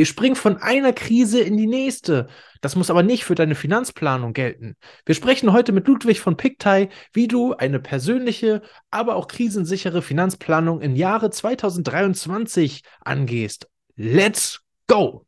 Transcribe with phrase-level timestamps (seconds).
[0.00, 2.28] Ihr springt von einer Krise in die nächste.
[2.62, 4.76] Das muss aber nicht für deine Finanzplanung gelten.
[5.04, 10.80] Wir sprechen heute mit Ludwig von Pictai, wie du eine persönliche, aber auch krisensichere Finanzplanung
[10.80, 13.68] im Jahre 2023 angehst.
[13.94, 15.26] Let's go!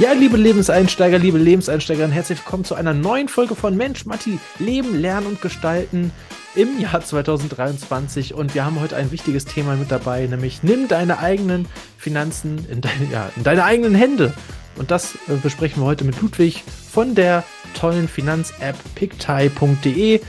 [0.00, 4.98] Ja, liebe Lebenseinsteiger, liebe Lebenseinsteigerinnen, herzlich willkommen zu einer neuen Folge von Mensch, Matti, Leben,
[4.98, 6.10] Lernen und Gestalten
[6.54, 8.32] im Jahr 2023.
[8.32, 11.68] Und wir haben heute ein wichtiges Thema mit dabei, nämlich nimm deine eigenen
[11.98, 14.32] Finanzen in deine, ja, in deine eigenen Hände.
[14.78, 17.44] Und das äh, besprechen wir heute mit Ludwig von der
[17.74, 20.22] tollen Finanz-App pictai.de.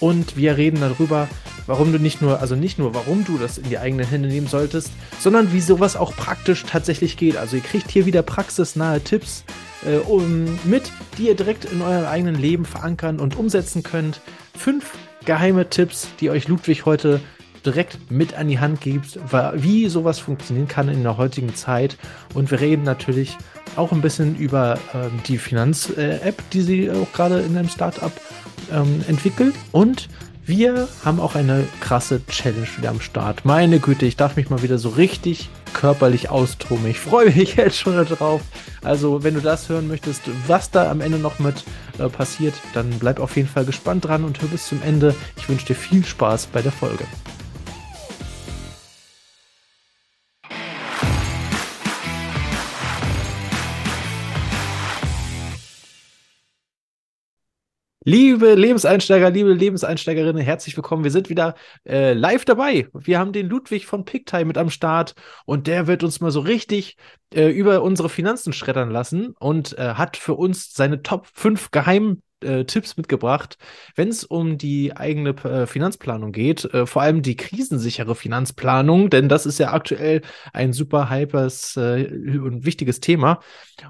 [0.00, 1.28] Und wir reden darüber,
[1.66, 4.46] warum du nicht nur, also nicht nur, warum du das in die eigenen Hände nehmen
[4.46, 7.36] solltest, sondern wie sowas auch praktisch tatsächlich geht.
[7.36, 9.44] Also ihr kriegt hier wieder praxisnahe Tipps
[9.86, 14.20] äh, um, mit, die ihr direkt in eurem eigenen Leben verankern und umsetzen könnt.
[14.56, 14.92] Fünf
[15.24, 17.20] geheime Tipps, die euch Ludwig heute
[17.64, 19.18] direkt mit an die Hand gibt,
[19.54, 21.96] wie sowas funktionieren kann in der heutigen Zeit.
[22.34, 23.36] Und wir reden natürlich
[23.76, 28.12] auch ein bisschen über ähm, die Finanz-App, die sie auch gerade in einem Startup
[28.72, 29.54] ähm, entwickelt.
[29.72, 30.08] Und
[30.48, 33.44] wir haben auch eine krasse Challenge wieder am Start.
[33.44, 36.86] Meine Güte, ich darf mich mal wieder so richtig körperlich austoben.
[36.86, 38.40] Ich freue mich jetzt schon darauf.
[38.82, 41.64] Also, wenn du das hören möchtest, was da am Ende noch mit
[41.98, 45.14] äh, passiert, dann bleib auf jeden Fall gespannt dran und hör bis zum Ende.
[45.36, 47.04] Ich wünsche dir viel Spaß bei der Folge.
[58.08, 61.04] Liebe Lebenseinsteiger, liebe Lebenseinsteigerinnen, herzlich willkommen.
[61.04, 61.56] Wir sind wieder
[61.86, 62.88] äh, live dabei.
[62.94, 65.14] Wir haben den Ludwig von Picktime mit am Start
[65.44, 66.96] und der wird uns mal so richtig
[67.34, 72.22] äh, über unsere Finanzen schreddern lassen und äh, hat für uns seine Top 5 Geheim
[72.42, 73.58] äh, Tipps mitgebracht,
[73.94, 79.28] wenn es um die eigene äh, Finanzplanung geht, äh, vor allem die krisensichere Finanzplanung, denn
[79.28, 80.22] das ist ja aktuell
[80.52, 82.06] ein super hypers äh,
[82.38, 83.40] und wichtiges Thema.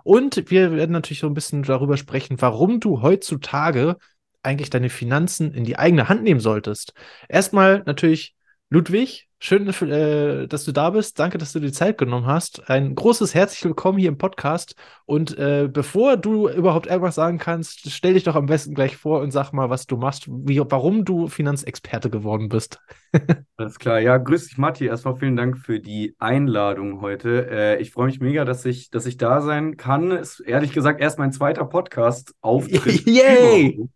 [0.04, 3.96] Und wir werden natürlich so ein bisschen darüber sprechen, warum du heutzutage
[4.42, 6.94] eigentlich deine Finanzen in die eigene Hand nehmen solltest.
[7.28, 8.34] Erstmal natürlich
[8.70, 11.20] Ludwig, Schön, äh, dass du da bist.
[11.20, 12.68] Danke, dass du dir Zeit genommen hast.
[12.68, 14.74] Ein großes herzlich willkommen hier im Podcast.
[15.06, 19.20] Und äh, bevor du überhaupt irgendwas sagen kannst, stell dich doch am besten gleich vor
[19.20, 22.80] und sag mal, was du machst, wie, warum du Finanzexperte geworden bist.
[23.56, 24.00] Alles klar.
[24.00, 24.86] Ja, grüß dich, Matti.
[24.86, 27.48] Erstmal vielen Dank für die Einladung heute.
[27.48, 30.10] Äh, ich freue mich mega, dass ich, dass ich da sein kann.
[30.10, 33.06] Ist ehrlich gesagt erst mein zweiter Podcast-Auftritt.
[33.06, 33.88] Yay!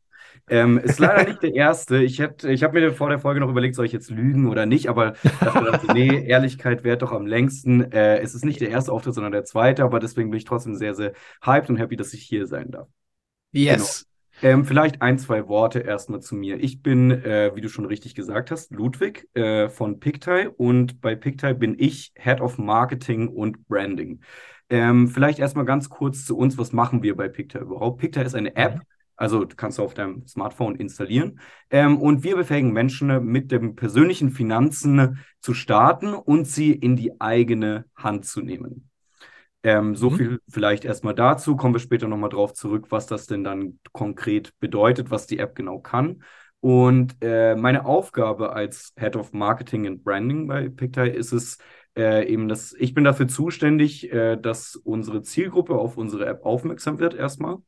[0.48, 2.02] Ähm, ist leider nicht der erste.
[2.02, 4.88] Ich, ich habe mir vor der Folge noch überlegt, soll ich jetzt lügen oder nicht,
[4.88, 7.92] aber dachte, nee, Ehrlichkeit währt doch am längsten.
[7.92, 10.74] Äh, es ist nicht der erste Auftritt, sondern der zweite, aber deswegen bin ich trotzdem
[10.74, 11.12] sehr, sehr
[11.44, 12.88] hyped und happy, dass ich hier sein darf.
[13.52, 14.06] Yes.
[14.40, 14.54] Genau.
[14.54, 16.58] Ähm, vielleicht ein, zwei Worte erstmal zu mir.
[16.58, 21.14] Ich bin, äh, wie du schon richtig gesagt hast, Ludwig äh, von Pictai und bei
[21.14, 24.20] Pictai bin ich Head of Marketing und Branding.
[24.68, 28.00] Ähm, vielleicht erstmal ganz kurz zu uns, was machen wir bei Pictai überhaupt?
[28.00, 28.80] Pictai ist eine App,
[29.16, 31.40] Also kannst du auf deinem Smartphone installieren.
[31.70, 37.20] Ähm, und wir befähigen Menschen mit den persönlichen Finanzen zu starten und sie in die
[37.20, 38.88] eigene Hand zu nehmen.
[39.64, 40.16] Ähm, so mhm.
[40.16, 41.56] viel vielleicht erstmal dazu.
[41.56, 45.54] Kommen wir später nochmal drauf zurück, was das denn dann konkret bedeutet, was die App
[45.54, 46.22] genau kann.
[46.60, 51.58] Und äh, meine Aufgabe als Head of Marketing and Branding bei Pictai ist es,
[51.96, 56.98] äh, eben das, ich bin dafür zuständig, äh, dass unsere Zielgruppe auf unsere App aufmerksam
[56.98, 57.58] wird erstmal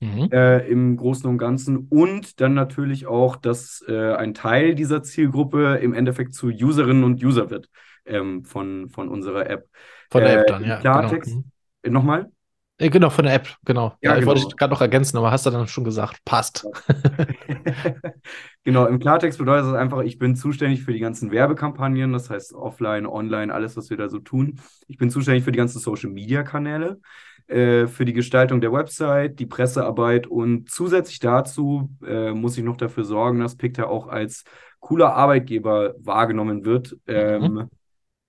[0.00, 0.28] mhm.
[0.32, 1.88] äh, im Großen und Ganzen.
[1.88, 7.22] Und dann natürlich auch, dass äh, ein Teil dieser Zielgruppe im Endeffekt zu Userinnen und
[7.22, 7.68] User wird
[8.06, 9.68] ähm, von, von unserer App.
[10.10, 10.76] Von der App äh, dann, ja.
[10.80, 11.32] Klartext.
[11.32, 11.44] Genau.
[11.82, 12.30] Äh, nochmal?
[12.78, 13.96] Äh, genau, von der App, genau.
[14.00, 14.32] Ja, ja ich genau.
[14.32, 16.66] wollte gerade noch ergänzen, aber hast du dann schon gesagt, passt.
[18.64, 22.52] genau, im Klartext bedeutet das einfach, ich bin zuständig für die ganzen Werbekampagnen, das heißt
[22.52, 24.60] offline, online, alles, was wir da so tun.
[24.88, 27.00] Ich bin zuständig für die ganzen Social-Media-Kanäle.
[27.46, 32.78] Äh, für die Gestaltung der Website, die Pressearbeit und zusätzlich dazu äh, muss ich noch
[32.78, 34.44] dafür sorgen, dass Picta auch als
[34.80, 36.96] cooler Arbeitgeber wahrgenommen wird.
[37.06, 37.70] Ähm, mhm.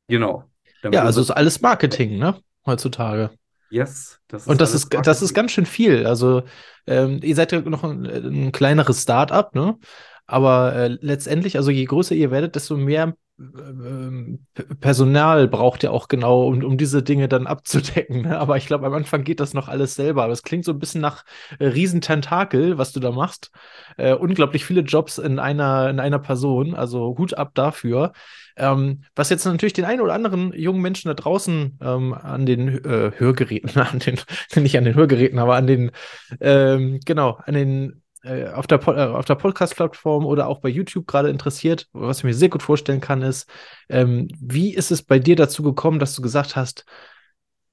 [0.10, 0.44] Genau.
[0.92, 2.36] Ja, also ist alles Marketing, ne?
[2.66, 3.32] Heutzutage.
[3.70, 4.20] Yes.
[4.28, 6.06] Das und das ist, das ist ganz schön viel.
[6.06, 6.44] Also,
[6.86, 9.78] ähm, ihr seid ja noch ein, ein kleineres Start-up, ne?
[10.28, 13.16] Aber äh, letztendlich, also je größer ihr werdet, desto mehr
[14.80, 18.22] Personal braucht ja auch genau, um, um diese Dinge dann abzudecken.
[18.22, 18.40] Ne?
[18.40, 20.24] Aber ich glaube, am Anfang geht das noch alles selber.
[20.24, 21.26] Aber es klingt so ein bisschen nach
[21.60, 23.52] äh, Riesententakel, was du da machst.
[23.98, 26.76] Äh, unglaublich viele Jobs in einer, in einer Person.
[26.76, 28.14] Also Hut ab dafür.
[28.56, 32.70] Ähm, was jetzt natürlich den einen oder anderen jungen Menschen da draußen ähm, an den
[32.86, 34.18] äh, Hörgeräten, an den,
[34.56, 35.92] nicht an den Hörgeräten, aber an den,
[36.40, 41.08] ähm, genau, an den äh, auf der, äh, auf der Podcast-Plattform oder auch bei YouTube
[41.08, 43.50] gerade interessiert, was ich mir sehr gut vorstellen kann, ist,
[43.90, 46.86] ähm, wie ist es bei dir dazu gekommen, dass du gesagt hast,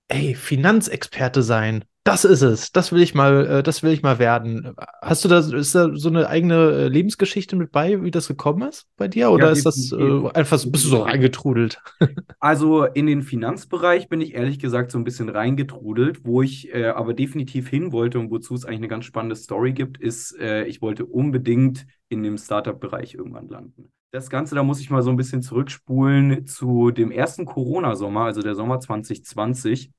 [0.09, 4.19] ey, Finanzexperte sein, das ist es, das will ich mal, äh, das will ich mal
[4.19, 4.75] werden.
[5.01, 8.69] Hast du da, ist da so eine eigene äh, Lebensgeschichte mit bei, wie das gekommen
[8.69, 9.31] ist bei dir?
[9.31, 11.81] Oder ja, ist das äh, einfach, bist du so reingetrudelt?
[12.41, 16.87] Also in den Finanzbereich bin ich ehrlich gesagt so ein bisschen reingetrudelt, wo ich äh,
[16.87, 20.65] aber definitiv hin wollte und wozu es eigentlich eine ganz spannende Story gibt, ist, äh,
[20.65, 23.93] ich wollte unbedingt in dem Startup-Bereich irgendwann landen.
[24.13, 28.43] Das Ganze, da muss ich mal so ein bisschen zurückspulen zu dem ersten Corona-Sommer, also
[28.43, 29.91] der Sommer 2020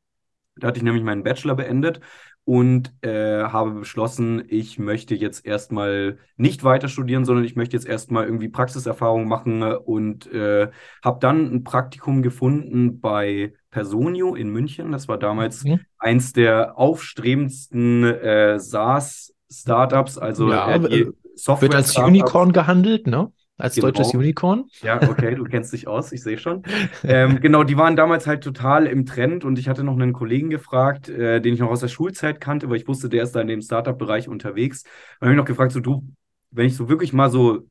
[0.56, 2.00] da hatte ich nämlich meinen Bachelor beendet
[2.45, 7.88] und äh, habe beschlossen, ich möchte jetzt erstmal nicht weiter studieren, sondern ich möchte jetzt
[7.88, 10.69] erstmal irgendwie Praxiserfahrung machen und äh,
[11.04, 14.92] habe dann ein Praktikum gefunden bei Personio in München.
[14.92, 15.80] Das war damals mhm.
[15.98, 21.69] eins der aufstrebendsten äh, SaaS-Startups, also ja, äh, Software.
[21.69, 23.31] Wird als Unicorn gehandelt, ne?
[23.63, 23.92] Als genau.
[23.92, 24.65] deutsches Unicorn?
[24.81, 26.63] Ja, okay, du kennst dich aus, ich sehe schon.
[27.06, 30.50] ähm, genau, die waren damals halt total im Trend und ich hatte noch einen Kollegen
[30.50, 33.39] gefragt, äh, den ich noch aus der Schulzeit kannte, weil ich wusste, der ist da
[33.39, 34.83] in dem Startup-Bereich unterwegs.
[35.21, 36.06] Und habe ich noch gefragt, so du,
[36.51, 37.65] wenn ich so wirklich mal so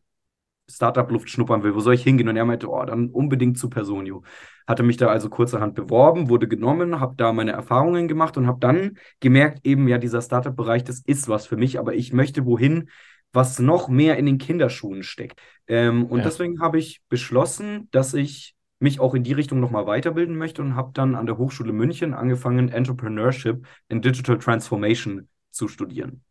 [0.66, 2.30] Startup-Luft schnuppern will, wo soll ich hingehen?
[2.30, 4.22] Und er meinte, oh, dann unbedingt zu Personio.
[4.66, 8.60] Hatte mich da also kurzerhand beworben, wurde genommen, habe da meine Erfahrungen gemacht und habe
[8.60, 12.88] dann gemerkt, eben ja, dieser Startup-Bereich, das ist was für mich, aber ich möchte wohin,
[13.32, 15.40] was noch mehr in den Kinderschuhen steckt.
[15.66, 16.24] Ähm, und ja.
[16.24, 20.74] deswegen habe ich beschlossen, dass ich mich auch in die Richtung nochmal weiterbilden möchte und
[20.74, 26.24] habe dann an der Hochschule München angefangen, Entrepreneurship in Digital Transformation zu studieren.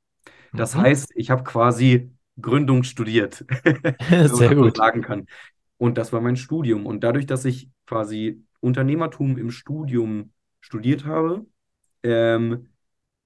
[0.54, 0.82] Das mhm.
[0.82, 3.46] heißt, ich habe quasi Gründung studiert,
[4.26, 4.78] Sehr gut.
[4.78, 5.26] Sagen kann.
[5.78, 6.86] Und das war mein Studium.
[6.86, 11.46] Und dadurch, dass ich quasi Unternehmertum im Studium studiert habe,
[12.04, 12.71] ähm,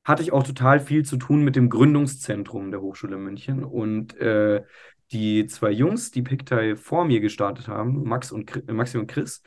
[0.06, 3.64] hatte ich auch total viel zu tun mit dem Gründungszentrum der Hochschule München.
[3.64, 4.64] Und äh,
[5.12, 9.42] die zwei Jungs, die Pictai vor mir gestartet haben, Max und, Maxi und Chris,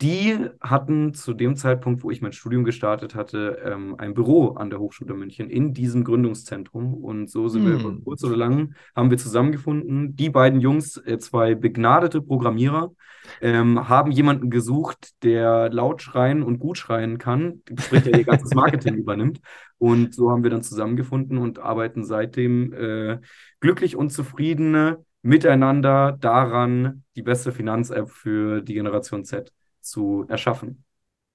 [0.00, 4.70] die hatten zu dem Zeitpunkt, wo ich mein Studium gestartet hatte, ähm, ein Büro an
[4.70, 6.94] der Hochschule München in diesem Gründungszentrum.
[6.94, 7.82] Und so sind hm.
[7.82, 10.14] wir kurz oder lang, haben wir zusammengefunden.
[10.14, 12.92] Die beiden Jungs, äh, zwei begnadete Programmierer,
[13.40, 18.54] ähm, haben jemanden gesucht, der laut schreien und gut schreien kann, sprich, der ihr ganzes
[18.54, 19.40] Marketing übernimmt.
[19.78, 23.18] Und so haben wir dann zusammengefunden und arbeiten seitdem äh,
[23.58, 29.52] glücklich und zufrieden miteinander daran, die beste Finanz-App für die Generation Z
[29.88, 30.84] zu erschaffen.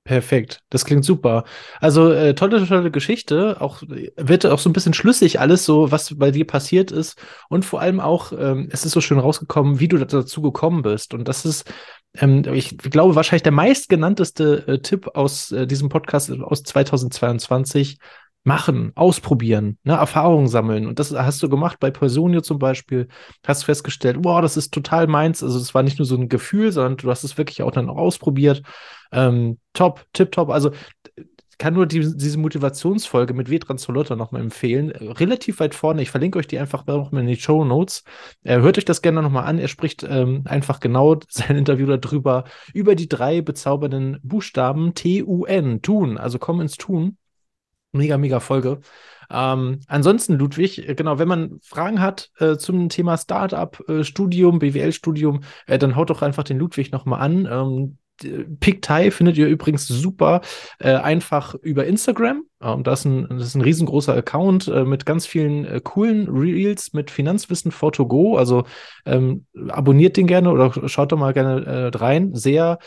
[0.05, 1.45] Perfekt, das klingt super.
[1.79, 3.61] Also äh, tolle, tolle Geschichte.
[3.61, 7.17] Auch wird auch so ein bisschen schlüssig alles so, was bei dir passiert ist
[7.47, 11.13] und vor allem auch, ähm, es ist so schön rausgekommen, wie du dazu gekommen bist.
[11.13, 11.71] Und das ist,
[12.17, 17.97] ähm, ich glaube, wahrscheinlich der meistgenannteste äh, Tipp aus äh, diesem Podcast aus 2022
[18.43, 20.85] machen, ausprobieren, ne, Erfahrungen sammeln.
[20.85, 23.07] Und das hast du gemacht bei Personio zum Beispiel.
[23.45, 25.43] Hast festgestellt, boah, das ist total meins.
[25.43, 27.89] Also das war nicht nur so ein Gefühl, sondern du hast es wirklich auch dann
[27.89, 28.61] auch ausprobiert.
[29.11, 30.49] Ähm, top, tip top.
[30.49, 30.71] Also
[31.57, 34.91] kann nur die, diese Motivationsfolge mit Vedran Solotta nochmal empfehlen.
[34.91, 36.01] Relativ weit vorne.
[36.01, 38.03] Ich verlinke euch die einfach nochmal in die Show Notes.
[38.43, 39.59] Äh, hört euch das gerne nochmal an.
[39.59, 42.43] Er spricht ähm, einfach genau sein Interview darüber,
[42.73, 47.17] über die drei bezaubernden Buchstaben T-U-N, tun, also komm ins Tun.
[47.93, 48.79] Mega, mega Folge.
[49.29, 54.59] Ähm, ansonsten, Ludwig, äh, genau, wenn man Fragen hat äh, zum Thema Startup, äh, Studium,
[54.59, 57.47] BWL-Studium, äh, dann haut doch einfach den Ludwig nochmal an.
[57.49, 57.97] Ähm,
[58.59, 60.41] PickTie findet ihr übrigens super
[60.79, 62.43] äh, einfach über Instagram.
[62.61, 66.27] Ähm, das, ist ein, das ist ein riesengroßer Account äh, mit ganz vielen äh, coolen
[66.29, 68.37] Reels mit Finanzwissen for to go.
[68.37, 68.65] Also
[69.05, 72.33] ähm, abonniert den gerne oder schaut doch mal gerne äh, rein.
[72.33, 72.79] Sehr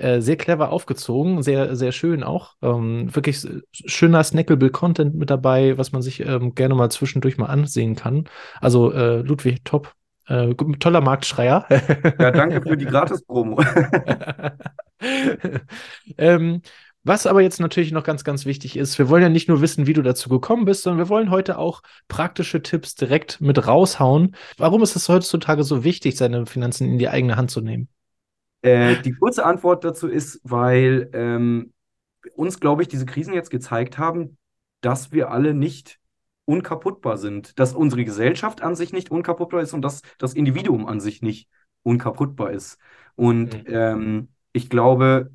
[0.00, 2.54] äh, sehr clever aufgezogen, sehr, sehr schön auch.
[2.62, 7.46] Ähm, wirklich schöner snackable Content mit dabei, was man sich ähm, gerne mal zwischendurch mal
[7.46, 8.24] ansehen kann.
[8.60, 9.94] Also äh, Ludwig, top.
[10.26, 11.66] Äh, toller Marktschreier.
[12.18, 13.60] ja, danke für die Gratis-Promo.
[16.18, 16.62] ähm,
[17.02, 19.86] was aber jetzt natürlich noch ganz, ganz wichtig ist, wir wollen ja nicht nur wissen,
[19.86, 24.36] wie du dazu gekommen bist, sondern wir wollen heute auch praktische Tipps direkt mit raushauen.
[24.58, 27.88] Warum ist es heutzutage so wichtig, seine Finanzen in die eigene Hand zu nehmen?
[28.62, 31.72] Äh, die kurze Antwort dazu ist, weil ähm,
[32.34, 34.36] uns, glaube ich, diese Krisen jetzt gezeigt haben,
[34.80, 35.98] dass wir alle nicht
[36.44, 41.00] unkaputtbar sind, dass unsere Gesellschaft an sich nicht unkaputtbar ist und dass das Individuum an
[41.00, 41.48] sich nicht
[41.82, 42.78] unkaputtbar ist.
[43.14, 43.74] Und mhm.
[43.74, 45.30] ähm, ich glaube,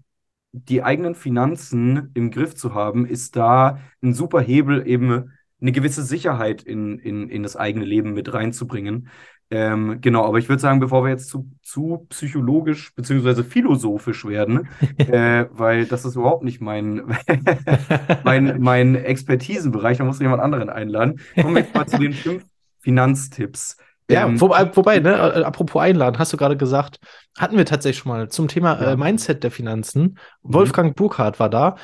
[0.52, 6.04] die eigenen Finanzen im Griff zu haben, ist da ein super Hebel, eben eine gewisse
[6.04, 9.10] Sicherheit in, in, in das eigene Leben mit reinzubringen.
[9.52, 13.44] Ähm, genau, aber ich würde sagen, bevor wir jetzt zu, zu psychologisch bzw.
[13.44, 17.04] philosophisch werden, äh, weil das ist überhaupt nicht mein,
[18.24, 22.46] mein, mein Expertisenbereich, da muss jemand anderen einladen, kommen wir jetzt mal zu den fünf,
[22.80, 23.78] Finanztipps.
[24.10, 27.00] Ja, Ähm, wobei, wobei, ne, äh, apropos einladen, hast du gerade gesagt,
[27.38, 28.92] hatten wir tatsächlich schon mal zum Thema Ja.
[28.92, 30.02] äh, Mindset der Finanzen.
[30.04, 30.18] Mhm.
[30.44, 31.76] Wolfgang Burkhardt war da.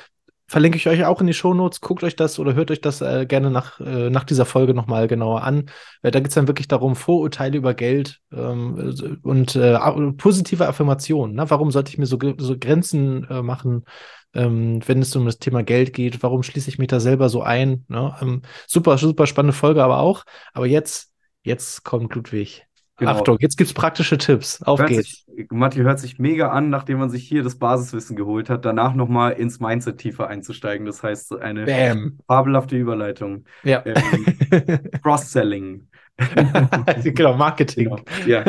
[0.51, 1.79] Verlinke ich euch auch in die Shownotes.
[1.79, 5.07] Guckt euch das oder hört euch das äh, gerne nach, äh, nach dieser Folge nochmal
[5.07, 5.69] genauer an.
[6.01, 9.79] Weil da geht es dann wirklich darum, Vorurteile über Geld ähm, äh, und äh,
[10.17, 11.37] positive Affirmationen.
[11.37, 11.49] Ne?
[11.49, 13.85] Warum sollte ich mir so, so Grenzen äh, machen,
[14.33, 16.21] ähm, wenn es um das Thema Geld geht?
[16.21, 17.85] Warum schließe ich mich da selber so ein?
[17.87, 18.13] Ne?
[18.21, 20.25] Ähm, super, super spannende Folge aber auch.
[20.51, 22.67] Aber jetzt, jetzt kommt Ludwig.
[23.01, 23.13] Genau.
[23.13, 24.61] Achtung, jetzt gibt's praktische Tipps.
[24.61, 25.25] Auf Hört geht's.
[25.25, 28.93] sich, Matti hört sich mega an, nachdem man sich hier das Basiswissen geholt hat, danach
[28.93, 30.85] nochmal ins Mindset tiefer einzusteigen.
[30.85, 32.19] Das heißt, eine Bam.
[32.27, 33.45] fabelhafte Überleitung.
[33.63, 33.83] Ja.
[33.85, 34.25] Ähm,
[35.01, 35.87] Cross-Selling.
[37.03, 37.85] genau, Marketing.
[37.85, 37.99] Genau.
[38.27, 38.43] Ja.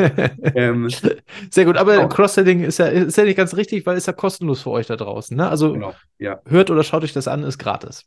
[0.53, 0.87] Ähm,
[1.49, 2.07] Sehr gut, aber Genau.
[2.09, 4.95] Cross-Selling ist ja, ist ja nicht ganz richtig, weil ist ja kostenlos für euch da
[4.95, 5.35] draußen.
[5.35, 5.49] Ne?
[5.49, 5.95] Also genau.
[6.19, 6.41] Ja.
[6.45, 8.05] hört oder schaut euch das an, ist gratis.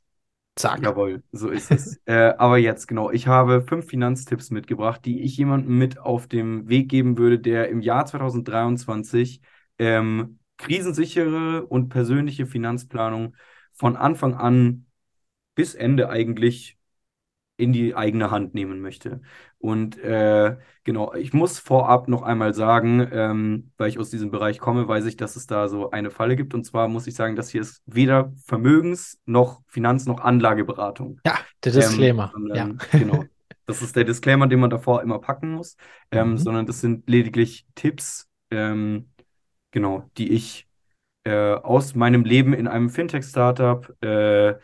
[0.57, 0.83] Zack.
[0.83, 2.01] Jawohl, so ist es.
[2.07, 6.69] äh, aber jetzt, genau, ich habe fünf Finanztipps mitgebracht, die ich jemandem mit auf dem
[6.69, 9.43] Weg geben würde, der im Jahr 2023
[9.79, 13.37] ähm, krisensichere und persönliche Finanzplanung
[13.75, 14.87] von Anfang an
[15.55, 16.76] bis Ende eigentlich
[17.59, 19.21] in die eigene Hand nehmen möchte.
[19.59, 24.59] Und äh, genau, ich muss vorab noch einmal sagen, ähm, weil ich aus diesem Bereich
[24.59, 26.53] komme, weiß ich, dass es da so eine Falle gibt.
[26.55, 31.21] Und zwar muss ich sagen, das hier ist weder Vermögens- noch Finanz- noch Anlageberatung.
[31.27, 32.33] Ja, der Disclaimer.
[32.37, 32.67] Ähm, ja.
[32.67, 33.25] sondern, genau.
[33.65, 35.77] Das ist der Disclaimer, den man davor immer packen muss.
[36.11, 36.39] Ähm, Mhm.
[36.39, 39.09] Sondern das sind lediglich Tipps, ähm,
[39.73, 40.69] genau, die ich
[41.25, 44.55] äh, aus meinem Leben in einem Fintech-Startup, äh,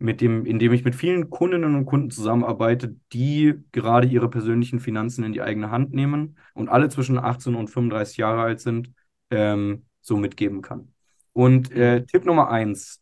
[0.00, 4.80] mit dem, in dem ich mit vielen Kundinnen und Kunden zusammenarbeite, die gerade ihre persönlichen
[4.80, 8.92] Finanzen in die eigene Hand nehmen und alle zwischen 18 und 35 Jahre alt sind,
[9.30, 10.92] ähm, so mitgeben kann.
[11.34, 13.00] Und äh, Tipp Nummer eins,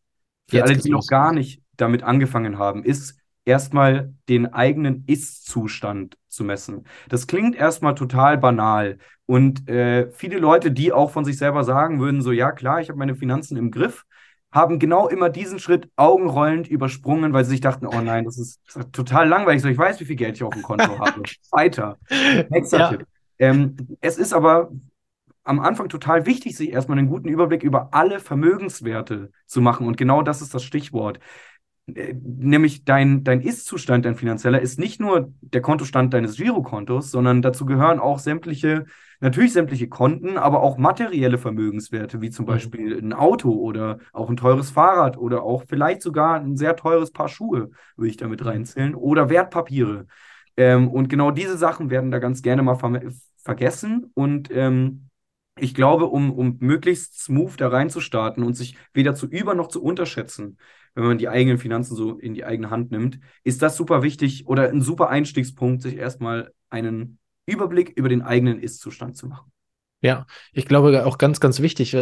[0.49, 6.19] für Jetzt alle, die noch gar nicht damit angefangen haben, ist erstmal den eigenen Ist-Zustand
[6.28, 6.85] zu messen.
[7.09, 8.99] Das klingt erstmal total banal.
[9.25, 12.88] Und äh, viele Leute, die auch von sich selber sagen würden, so, ja klar, ich
[12.88, 14.05] habe meine Finanzen im Griff,
[14.52, 18.61] haben genau immer diesen Schritt augenrollend übersprungen, weil sie sich dachten, oh nein, das ist,
[18.67, 21.23] das ist total langweilig, so ich weiß, wie viel Geld ich auf dem Konto habe.
[21.50, 21.99] Weiter.
[22.49, 22.88] Nächster Ja.
[22.90, 23.07] Tipp.
[23.38, 24.71] Ähm, es ist aber
[25.45, 29.87] am Anfang total wichtig, sich erstmal einen guten Überblick über alle Vermögenswerte zu machen.
[29.87, 31.21] Und genau das ist das Stichwort.
[31.95, 37.42] Äh, Nämlich dein, dein Ist-Zustand, dein finanzieller, ist nicht nur der Kontostand deines Girokontos, sondern
[37.42, 38.85] dazu gehören auch sämtliche,
[39.21, 42.49] natürlich sämtliche Konten, aber auch materielle Vermögenswerte, wie zum Mhm.
[42.49, 47.11] Beispiel ein Auto oder auch ein teures Fahrrad oder auch vielleicht sogar ein sehr teures
[47.11, 48.47] Paar Schuhe, würde ich damit Mhm.
[48.47, 50.07] reinzählen, oder Wertpapiere.
[50.57, 53.00] Ähm, und genau diese Sachen werden da ganz gerne mal ver
[53.45, 54.11] vergessen.
[54.14, 55.09] Und ähm,
[55.59, 59.83] ich glaube, um, um möglichst smooth da reinzustarten und sich weder zu über noch zu
[59.83, 60.59] unterschätzen,
[61.02, 64.47] wenn man die eigenen Finanzen so in die eigene Hand nimmt, ist das super wichtig
[64.47, 69.50] oder ein super Einstiegspunkt, sich erstmal einen Überblick über den eigenen Ist-Zustand zu machen.
[70.00, 71.97] Ja, ich glaube auch ganz, ganz wichtig.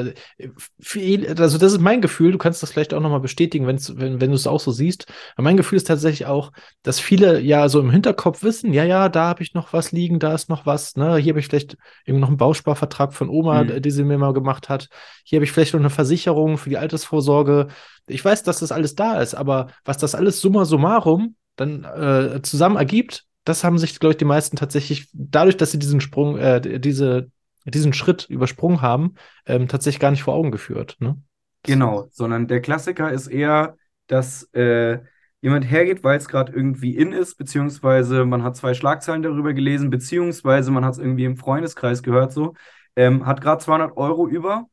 [0.79, 4.21] Viel, also das ist mein Gefühl, du kannst das vielleicht auch nochmal bestätigen, wenn's, wenn,
[4.21, 5.07] wenn du es auch so siehst.
[5.35, 9.09] Aber mein Gefühl ist tatsächlich auch, dass viele ja so im Hinterkopf wissen, ja, ja,
[9.09, 11.17] da habe ich noch was liegen, da ist noch was, ne?
[11.17, 13.81] Hier habe ich vielleicht irgendwie noch einen Bausparvertrag von Oma, Mhm.
[13.81, 14.88] die sie mir mal gemacht hat.
[15.25, 17.69] Hier habe ich vielleicht noch eine Versicherung für die Altersvorsorge.
[18.09, 22.43] Ich weiß, dass das alles da ist, aber was das alles summa summarum dann äh,
[22.43, 26.37] zusammen ergibt, das haben sich, glaube ich, die meisten tatsächlich, dadurch, dass sie diesen Sprung,
[26.37, 27.31] äh, diese
[27.75, 29.14] diesen Schritt übersprungen haben,
[29.46, 30.96] ähm, tatsächlich gar nicht vor Augen geführt.
[31.00, 31.20] Ne?
[31.62, 34.99] Genau, sondern der Klassiker ist eher, dass äh,
[35.40, 39.90] jemand hergeht, weil es gerade irgendwie in ist, beziehungsweise man hat zwei Schlagzeilen darüber gelesen,
[39.90, 42.54] beziehungsweise man hat es irgendwie im Freundeskreis gehört, so,
[42.94, 44.66] ähm, hat gerade 200 Euro über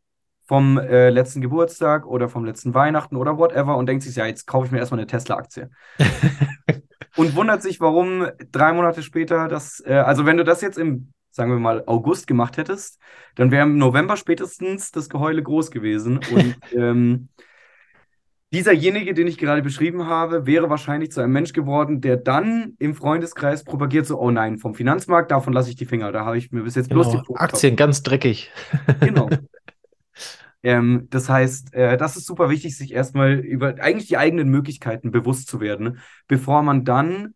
[0.46, 4.46] vom äh, letzten Geburtstag oder vom letzten Weihnachten oder whatever und denkt sich, ja, jetzt
[4.46, 5.70] kaufe ich mir erstmal eine Tesla-Aktie.
[7.16, 11.14] und wundert sich, warum drei Monate später das, äh, also wenn du das jetzt im,
[11.34, 13.00] sagen wir mal, August gemacht hättest,
[13.36, 16.20] dann wäre im November spätestens das Geheule groß gewesen.
[16.20, 17.30] Und ähm,
[18.54, 22.94] dieserjenige, den ich gerade beschrieben habe, wäre wahrscheinlich zu einem Mensch geworden, der dann im
[22.94, 26.12] Freundeskreis propagiert, so, oh nein, vom Finanzmarkt, davon lasse ich die Finger.
[26.12, 27.26] Da habe ich mir bis jetzt bloß die Genau.
[27.26, 28.52] Pfoten Aktien, ganz dreckig.
[29.00, 29.30] Genau.
[30.66, 35.12] Ähm, das heißt, äh, das ist super wichtig, sich erstmal über eigentlich die eigenen Möglichkeiten
[35.12, 36.00] bewusst zu werden,
[36.30, 37.34] bevor man dann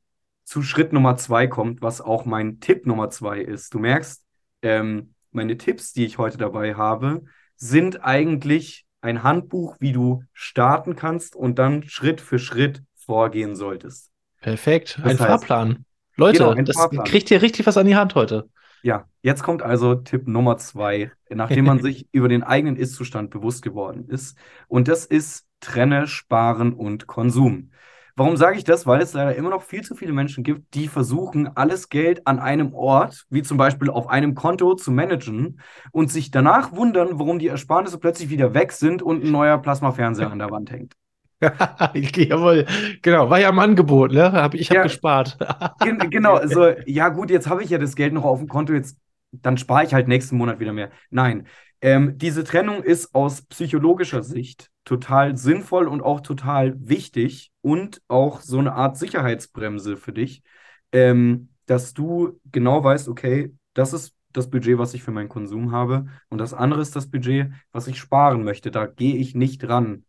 [0.48, 3.74] zu Schritt Nummer zwei kommt, was auch mein Tipp Nummer zwei ist.
[3.74, 4.24] Du merkst,
[4.62, 7.26] ähm, meine Tipps, die ich heute dabei habe,
[7.58, 14.10] sind eigentlich ein Handbuch, wie du starten kannst und dann Schritt für Schritt vorgehen solltest.
[14.40, 14.98] Perfekt.
[15.04, 15.86] Das ein heißt- Fahrplan.
[16.16, 17.04] Leute, Genau, ein das Fahrplan.
[17.06, 18.50] kriegt ihr richtig was an die Hand heute.
[18.84, 23.64] Ja, jetzt kommt also Tipp Nummer zwei, nachdem man sich über den eigenen Ist-Zustand bewusst
[23.64, 24.38] geworden ist.
[24.70, 27.72] Und das ist Trenne Sparen und Konsum.
[28.18, 28.88] Warum sage ich das?
[28.88, 32.40] Weil es leider immer noch viel zu viele Menschen gibt, die versuchen, alles Geld an
[32.40, 37.40] einem Ort, wie zum Beispiel auf einem Konto, zu managen und sich danach wundern, warum
[37.40, 40.96] die Ersparnisse plötzlich wieder weg sind und ein neuer Plasmafernseher an der Wand hängt.
[41.94, 42.66] Jawohl,
[43.04, 44.32] genau, war ja im Angebot, ne?
[44.32, 44.84] Hab, ich habe Ja.
[44.84, 45.38] gespart.
[45.80, 48.74] Gen genau, also ja gut, jetzt habe ich ja das Geld noch auf dem Konto,
[48.74, 48.98] jetzt
[49.32, 50.90] dann spare ich halt nächsten Monat wieder mehr.
[51.12, 51.48] Nein,
[51.82, 58.42] ähm, diese Trennung ist aus psychologischer Sicht total sinnvoll und auch total wichtig und auch
[58.42, 60.44] so eine Art Sicherheitsbremse für dich,
[60.92, 65.72] ähm, dass du genau weißt, okay, das ist das Budget, was ich für meinen Konsum
[65.72, 68.72] habe und das andere ist das Budget, was ich sparen möchte.
[68.72, 70.06] Da gehe ich nicht ran.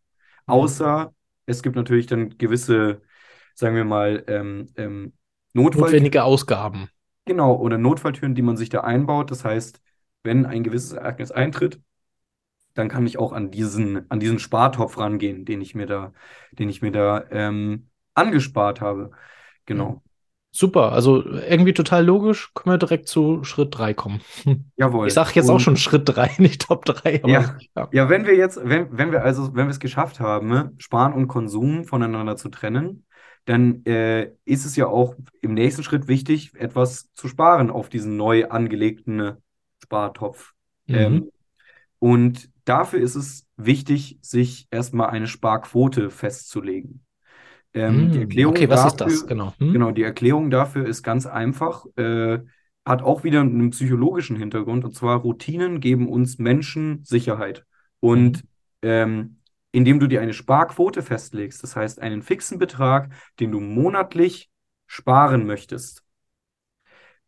[0.47, 1.13] Außer
[1.47, 3.03] es gibt natürlich dann gewisse,
[3.55, 5.13] sagen wir mal, ähm, ähm,
[5.53, 6.89] Notfall Notwendige Ausgaben.
[7.25, 9.31] Genau, oder Notfalltüren, die man sich da einbaut.
[9.31, 9.81] Das heißt,
[10.23, 11.81] wenn ein gewisses Ereignis eintritt,
[12.75, 16.13] dann kann ich auch an diesen, an diesen Spartopf rangehen, den ich mir da,
[16.53, 19.11] den ich mir da ähm, angespart habe.
[19.67, 20.03] Genau.
[20.51, 22.53] Super, also irgendwie total logisch.
[22.55, 24.21] Können wir direkt zu Schritt 3 kommen.
[24.77, 25.09] Jawohl.
[25.09, 27.23] Ich sage jetzt auch Und- schon Schritt 3, nicht Top 3.
[27.23, 27.57] Aber Ja.
[27.77, 27.89] ja.
[27.93, 31.29] Ja, wenn wir jetzt, wenn, wenn wir also, wenn wir es geschafft haben, Sparen und
[31.29, 33.05] Konsum voneinander zu trennen,
[33.45, 38.17] dann äh, ist es ja auch im nächsten Schritt wichtig, etwas zu sparen auf diesen
[38.17, 39.37] neu angelegten
[39.89, 40.53] Spartopf.
[40.87, 40.97] Mhm.
[40.97, 41.33] Ähm,
[41.99, 47.05] und dafür ist es wichtig, sich erstmal eine Sparquote festzulegen.
[47.75, 49.27] Ähm, die Mm, Erklärung okay, was ist dafür, das?
[49.27, 49.55] Genau.
[49.59, 49.73] Hm?
[49.73, 52.39] Genau, die Erklärung dafür ist ganz einfach, äh,
[52.85, 54.85] hat auch wieder einen psychologischen Hintergrund.
[54.85, 57.65] Und zwar Routinen geben uns Menschen Sicherheit.
[58.01, 58.45] Und
[58.83, 59.39] ähm,
[59.73, 64.51] indem du dir eine Sparquote festlegst, das heißt einen fixen Betrag, den du monatlich
[64.87, 66.05] sparen möchtest,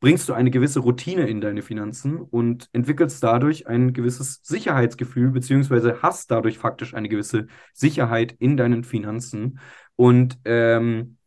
[0.00, 6.00] bringst du eine gewisse Routine in deine Finanzen und entwickelst dadurch ein gewisses Sicherheitsgefühl, beziehungsweise
[6.02, 9.60] hast dadurch faktisch eine gewisse Sicherheit in deinen Finanzen.
[9.96, 11.18] Und ähm,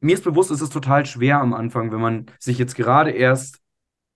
[0.00, 3.60] mir ist bewusst, es ist total schwer am Anfang, wenn man sich jetzt gerade erst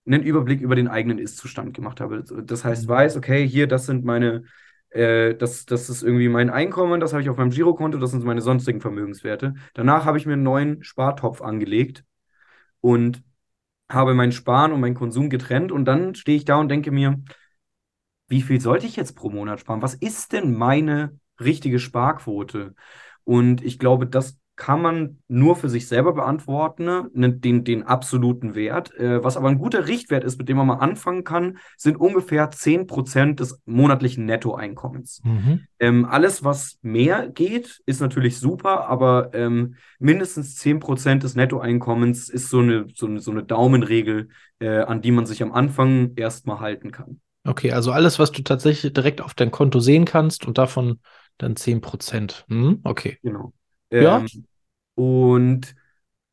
[0.05, 2.23] einen Überblick über den eigenen Ist-Zustand gemacht habe.
[2.43, 2.89] Das heißt, Mhm.
[2.89, 4.43] weiß, okay, hier, das sind meine,
[4.89, 8.23] äh, das, das ist irgendwie mein Einkommen, das habe ich auf meinem Girokonto, das sind
[8.23, 9.53] meine sonstigen Vermögenswerte.
[9.73, 12.03] Danach habe ich mir einen neuen Spartopf angelegt
[12.81, 13.23] und
[13.89, 17.21] habe mein Sparen und meinen Konsum getrennt und dann stehe ich da und denke mir,
[18.27, 19.81] wie viel sollte ich jetzt pro Monat sparen?
[19.81, 22.75] Was ist denn meine richtige Sparquote?
[23.23, 28.53] Und ich glaube, das kann man nur für sich selber beantworten, ne, den, den absoluten
[28.53, 28.95] Wert.
[28.97, 32.51] Äh, was aber ein guter Richtwert ist, mit dem man mal anfangen kann, sind ungefähr
[32.51, 35.21] 10% des monatlichen Nettoeinkommens.
[35.23, 35.61] Mhm.
[35.79, 42.49] Ähm, alles, was mehr geht, ist natürlich super, aber ähm, mindestens 10% des Nettoeinkommens ist
[42.49, 46.59] so eine, so eine, so eine Daumenregel, äh, an die man sich am Anfang erstmal
[46.59, 47.19] halten kann.
[47.45, 50.99] Okay, also alles, was du tatsächlich direkt auf dein Konto sehen kannst und davon
[51.37, 52.45] dann 10%.
[52.47, 52.79] Hm?
[52.83, 53.17] Okay.
[53.23, 53.51] Genau.
[54.01, 54.19] Ja.
[54.19, 54.45] Ähm,
[54.95, 55.75] und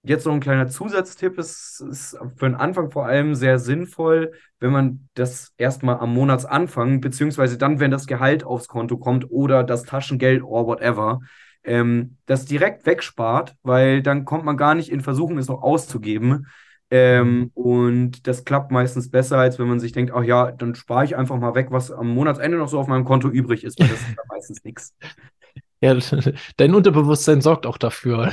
[0.03, 1.39] jetzt noch ein kleiner Zusatztipp.
[1.39, 7.01] Es ist für den Anfang vor allem sehr sinnvoll, wenn man das erstmal am Monatsanfang,
[7.01, 11.21] beziehungsweise dann, wenn das Gehalt aufs Konto kommt oder das Taschengeld or whatever,
[11.65, 16.47] ähm, das direkt wegspart, weil dann kommt man gar nicht in Versuchung, es noch auszugeben.
[16.93, 21.05] Ähm, und das klappt meistens besser, als wenn man sich denkt, ach ja, dann spare
[21.05, 23.89] ich einfach mal weg, was am Monatsende noch so auf meinem Konto übrig ist, weil
[23.89, 24.95] das ist ja meistens nichts.
[25.81, 25.97] Ja,
[26.57, 28.31] dein Unterbewusstsein sorgt auch dafür.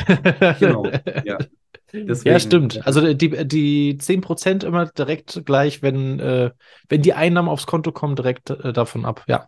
[0.60, 0.86] Genau,
[1.24, 1.38] ja.
[1.94, 2.86] Ja, stimmt.
[2.86, 6.52] Also die, die 10% immer direkt gleich, wenn, äh,
[6.90, 9.24] wenn die Einnahmen aufs Konto kommen, direkt äh, davon ab.
[9.28, 9.48] Ja.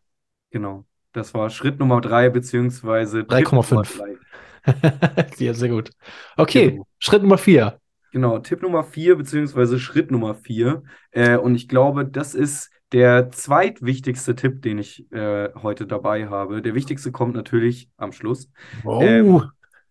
[0.51, 0.85] Genau.
[1.12, 3.71] Das war Schritt Nummer drei, beziehungsweise Tipp 3,5.
[3.71, 5.29] Nummer drei.
[5.38, 5.91] ja, sehr gut.
[6.38, 6.88] Okay, Genau.
[6.99, 7.79] Schritt Nummer 4.
[8.12, 10.83] Genau, Tipp Nummer vier, beziehungsweise Schritt Nummer vier.
[11.12, 16.62] Äh, und ich glaube, das ist der zweitwichtigste Tipp, den ich äh, heute dabei habe.
[16.62, 18.49] Der wichtigste kommt natürlich am Schluss.
[18.84, 19.04] Wow.
[19.04, 19.43] Ähm,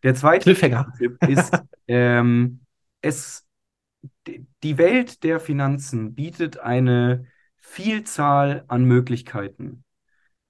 [0.03, 0.55] Der zweite.
[0.99, 1.53] Tipp ist,
[1.89, 2.61] ähm,
[3.01, 3.47] es,
[4.63, 7.27] die Welt der Finanzen bietet eine
[7.61, 9.85] Vielzahl an Möglichkeiten.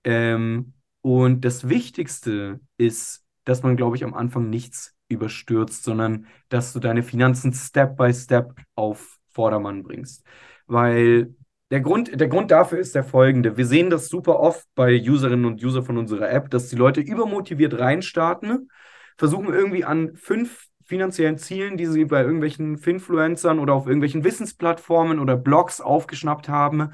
[0.04, 6.72] Ähm, und das Wichtigste ist, dass man, glaube ich, am Anfang nichts überstürzt, sondern dass
[6.72, 10.24] du deine Finanzen Step by Step auf Vordermann bringst.
[10.66, 11.34] Weil
[11.70, 13.56] der Grund, der Grund dafür ist der folgende.
[13.56, 17.00] Wir sehen das super oft bei Userinnen und User von unserer App, dass die Leute
[17.00, 18.70] übermotiviert reinstarten,
[19.16, 25.18] versuchen irgendwie an fünf finanziellen Zielen, die sie bei irgendwelchen Finfluencern oder auf irgendwelchen Wissensplattformen
[25.18, 26.92] oder Blogs aufgeschnappt haben,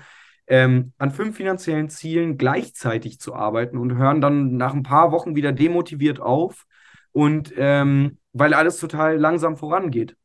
[0.49, 5.37] ähm, an fünf finanziellen Zielen gleichzeitig zu arbeiten und hören dann nach ein paar Wochen
[5.37, 6.67] wieder demotiviert auf
[7.13, 10.17] und ähm, weil alles total langsam vorangeht.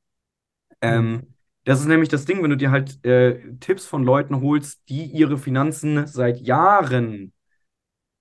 [0.81, 4.81] Ähm, das ist nämlich das Ding, wenn du dir halt äh, Tipps von Leuten holst,
[4.89, 7.33] die ihre Finanzen seit Jahren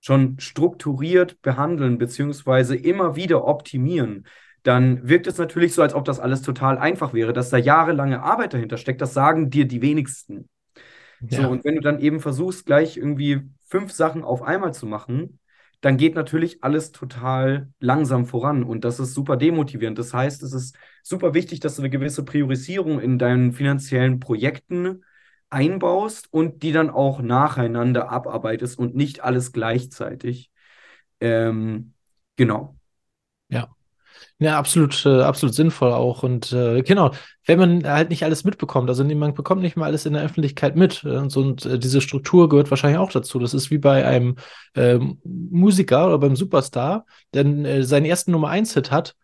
[0.01, 4.27] schon strukturiert behandeln, beziehungsweise immer wieder optimieren,
[4.63, 8.21] dann wirkt es natürlich so, als ob das alles total einfach wäre, dass da jahrelange
[8.21, 9.01] Arbeit dahinter steckt.
[9.01, 10.49] Das sagen dir die wenigsten.
[11.29, 11.47] So, Ja.
[11.47, 15.39] und wenn du dann eben versuchst, gleich irgendwie fünf Sachen auf einmal zu machen,
[15.81, 19.97] dann geht natürlich alles total langsam voran und das ist super demotivierend.
[19.97, 25.03] Das heißt, es ist super wichtig, dass du eine gewisse Priorisierung in deinen finanziellen Projekten
[25.49, 30.51] einbaust und die dann auch nacheinander abarbeitest und nicht alles gleichzeitig.
[31.21, 31.93] Ähm,
[32.35, 32.77] genau.
[33.49, 33.69] Ja,
[34.57, 36.23] absolut, äh, absolut sinnvoll auch.
[36.23, 37.11] Und äh, genau,
[37.45, 40.77] wenn man halt nicht alles mitbekommt, also man bekommt nicht mal alles in der Öffentlichkeit
[40.77, 41.03] mit.
[41.03, 43.39] äh, Und, so, und äh, diese Struktur gehört wahrscheinlich auch dazu.
[43.39, 44.37] Das ist wie bei einem
[44.75, 49.15] ähm, Musiker oder beim Superstar, der äh, seinen ersten Nummer 1-Hit hat.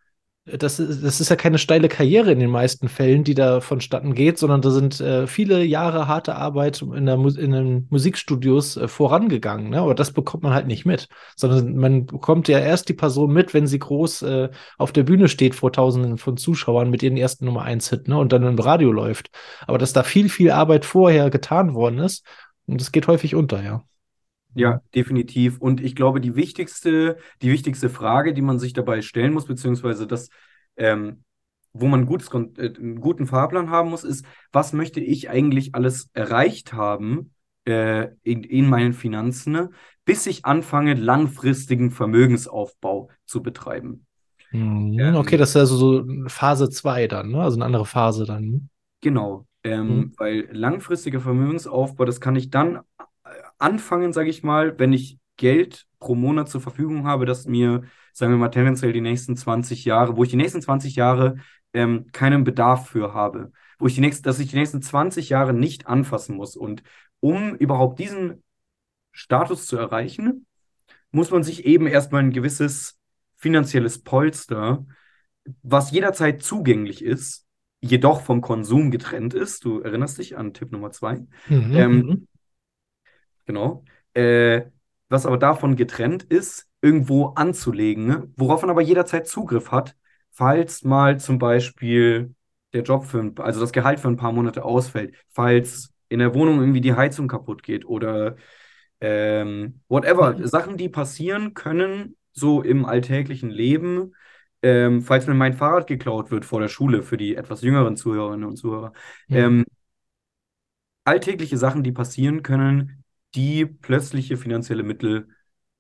[0.45, 4.13] Das ist, das ist ja keine steile Karriere in den meisten Fällen, die da vonstatten
[4.13, 8.87] geht, sondern da sind äh, viele Jahre harte Arbeit in, der in den Musikstudios äh,
[8.87, 9.71] vorangegangen.
[9.71, 9.79] Ne?
[9.79, 13.55] Aber das bekommt man halt nicht mit, sondern man bekommt ja erst die Person mit,
[13.55, 17.45] wenn sie groß äh, auf der Bühne steht vor Tausenden von Zuschauern mit ihren ersten
[17.45, 18.15] Nummer 1-Hit ne?
[18.15, 19.31] und dann im Radio läuft.
[19.65, 22.23] Aber dass da viel, viel Arbeit vorher getan worden ist,
[22.67, 23.83] und das geht häufig unter, ja.
[24.57, 25.59] Ja, definitiv.
[25.59, 30.07] Und ich glaube, die wichtigste, die wichtigste Frage, die man sich dabei stellen muss, beziehungsweise
[30.07, 30.29] das,
[30.77, 31.23] ähm,
[31.73, 36.09] wo man gutes, äh, einen guten Fahrplan haben muss, ist, was möchte ich eigentlich alles
[36.13, 37.33] erreicht haben
[37.65, 39.71] äh, in, in meinen Finanzen, ne,
[40.05, 44.07] bis ich anfange, langfristigen Vermögensaufbau zu betreiben.
[44.51, 47.41] Mhm, Ähm, okay, das ist also so Phase 2 dann, ne?
[47.43, 48.69] Also eine andere Phase dann.
[49.01, 50.15] Genau, ähm, Mhm.
[50.17, 52.79] weil langfristiger Vermögensaufbau, das kann ich dann
[53.65, 58.31] anfangen, sage ich mal, wenn ich Geld pro Monat zur Verfügung habe, das mir, sagen
[58.31, 61.37] wir mal, tendenziell die nächsten 20 Jahre, wo ich die nächsten 20 Jahre
[61.73, 65.53] ähm, keinen Bedarf für habe, wo ich die nächsten, dass ich die nächsten 20 Jahre
[65.53, 66.55] nicht anfassen muss.
[66.55, 66.83] Und
[67.19, 68.43] um überhaupt diesen
[69.11, 70.45] Status zu erreichen,
[71.11, 72.99] muss man sich eben erstmal ein gewisses
[73.37, 74.85] finanzielles Polster,
[75.63, 77.45] was jederzeit zugänglich ist,
[77.81, 79.65] jedoch vom Konsum getrennt ist.
[79.65, 81.25] Du erinnerst dich an Tipp Nummer zwei.
[81.47, 82.27] Mhm, Ähm, mhm.
[83.45, 83.83] Genau.
[84.13, 84.63] Äh,
[85.09, 88.31] was aber davon getrennt ist, irgendwo anzulegen, ne?
[88.35, 89.95] worauf man aber jederzeit Zugriff hat,
[90.31, 92.35] falls mal zum Beispiel
[92.73, 96.33] der Job für ein, also das Gehalt für ein paar Monate ausfällt, falls in der
[96.35, 98.35] Wohnung irgendwie die Heizung kaputt geht oder
[99.01, 100.33] ähm, whatever.
[100.33, 100.47] Mhm.
[100.47, 104.13] Sachen, die passieren können, so im alltäglichen Leben,
[104.61, 108.47] ähm, falls mir mein Fahrrad geklaut wird vor der Schule für die etwas jüngeren Zuhörerinnen
[108.47, 108.93] und Zuhörer.
[109.27, 109.35] Mhm.
[109.35, 109.65] Ähm,
[111.03, 113.04] alltägliche Sachen, die passieren können,
[113.35, 115.27] die plötzliche finanzielle Mittel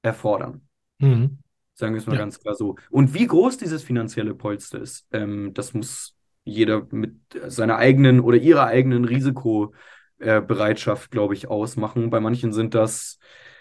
[0.01, 0.61] erfordern.
[0.99, 1.39] Mhm.
[1.73, 2.19] Sagen wir es mal Ja.
[2.19, 2.75] ganz klar so.
[2.89, 6.15] Und wie groß dieses finanzielle Polster ist, ähm, das muss
[6.45, 7.15] jeder mit
[7.47, 12.09] seiner eigenen oder ihrer eigenen Risikobereitschaft, glaube ich, ausmachen.
[12.09, 13.19] Bei manchen sind das,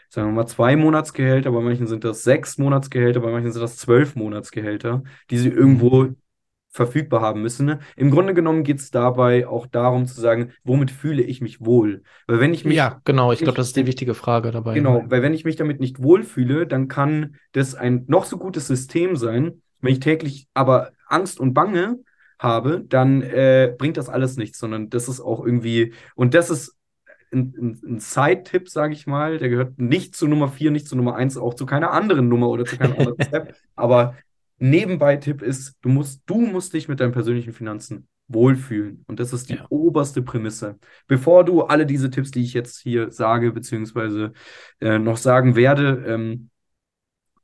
[0.09, 3.79] sagen wir mal, zwei Monatsgehälter, bei manchen sind das sechs Monatsgehälter, bei manchen sind das
[3.79, 6.09] zwölf Monatsgehälter, die sie irgendwo
[6.75, 7.67] verfügbar haben müssen.
[7.67, 7.79] Ne?
[7.97, 12.03] Im Grunde genommen geht es dabei auch darum zu sagen, womit fühle ich mich wohl?
[12.27, 13.33] Weil wenn ich mich Ja, genau.
[13.33, 14.75] Ich glaube, das ist die wichtige Frage dabei.
[14.75, 18.67] Genau, weil wenn ich mich damit nicht wohlfühle, dann kann das ein noch so gutes
[18.67, 19.63] System sein.
[19.81, 22.01] Wenn ich täglich aber Angst und Bange
[22.41, 26.77] habe, dann äh, bringt das alles nichts, sondern das ist auch irgendwie, und das ist
[27.33, 30.97] ein, ein, ein Side-Tipp, sage ich mal, der gehört nicht zu Nummer 4, nicht zu
[30.97, 33.55] Nummer 1, auch zu keiner anderen Nummer oder zu keinem anderen Step.
[33.77, 34.17] Aber
[34.59, 39.05] Nebenbei-Tipp ist, du musst, du musst dich mit deinen persönlichen Finanzen wohlfühlen.
[39.07, 39.67] Und das ist die Ja.
[39.69, 40.79] oberste Prämisse.
[41.07, 44.33] Bevor du alle diese Tipps, die ich jetzt hier sage, beziehungsweise
[44.81, 46.51] äh, noch sagen werde, ähm,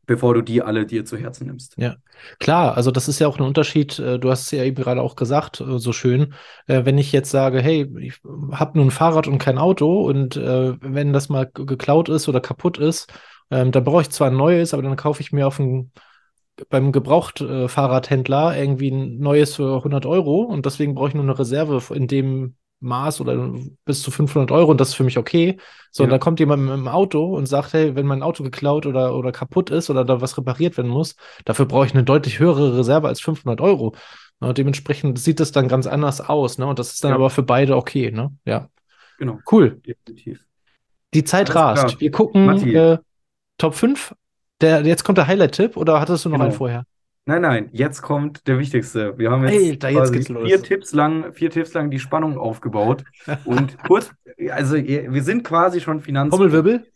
[0.06, 1.74] bevor du die alle dir zu Herzen nimmst.
[1.76, 1.94] Ja,
[2.40, 5.00] klar, also das ist ja auch ein Unterschied, äh, du hast es ja eben gerade
[5.02, 6.34] auch gesagt, äh, so schön,
[6.66, 8.20] äh, wenn ich jetzt sage, hey, ich
[8.50, 12.78] habe nur ein Fahrrad und kein Auto und wenn das mal geklaut ist oder kaputt
[12.78, 13.12] ist,
[13.52, 15.92] ähm, dann brauche ich zwar ein neues, aber dann kaufe ich mir auf dem,
[16.68, 21.94] beim Gebraucht-Fahrradhändler irgendwie ein neues für 100 Euro und deswegen brauche ich nur eine Reserve
[21.94, 23.52] in dem Maß oder
[23.84, 25.58] bis zu 500 Euro und das ist für mich okay.
[25.90, 26.12] So, und Ja.
[26.14, 29.32] dann kommt jemand mit dem Auto und sagt, hey, wenn mein Auto geklaut oder, oder
[29.32, 33.06] kaputt ist oder da was repariert werden muss, dafür brauche ich eine deutlich höhere Reserve
[33.08, 33.94] als 500 Euro.
[34.40, 36.66] Ne, dementsprechend sieht es dann ganz anders aus, ne?
[36.66, 37.16] Und das ist dann Ja.
[37.16, 38.34] aber für beide okay, ne?
[38.46, 38.70] Ja,
[39.18, 39.80] Genau, cool.
[39.86, 40.46] definitiv.
[41.12, 41.86] Die Zeit Alles rast.
[41.88, 42.00] klar.
[42.00, 42.98] Wir gucken äh,
[43.58, 44.14] Top 5.
[44.60, 46.44] Der, jetzt kommt der Highlight-Tipp oder hattest du noch Genau.
[46.44, 46.84] einen vorher?
[47.26, 49.16] Nein, nein, jetzt kommt der wichtigste.
[49.18, 53.04] Wir haben jetzt Alter, jetzt vier Tipps lang, vier Tipps lang die Spannung aufgebaut.
[53.44, 54.10] Und kurz,
[54.50, 56.30] also wir sind quasi schon Finanz.
[56.34, 56.86] Trommelwirbel?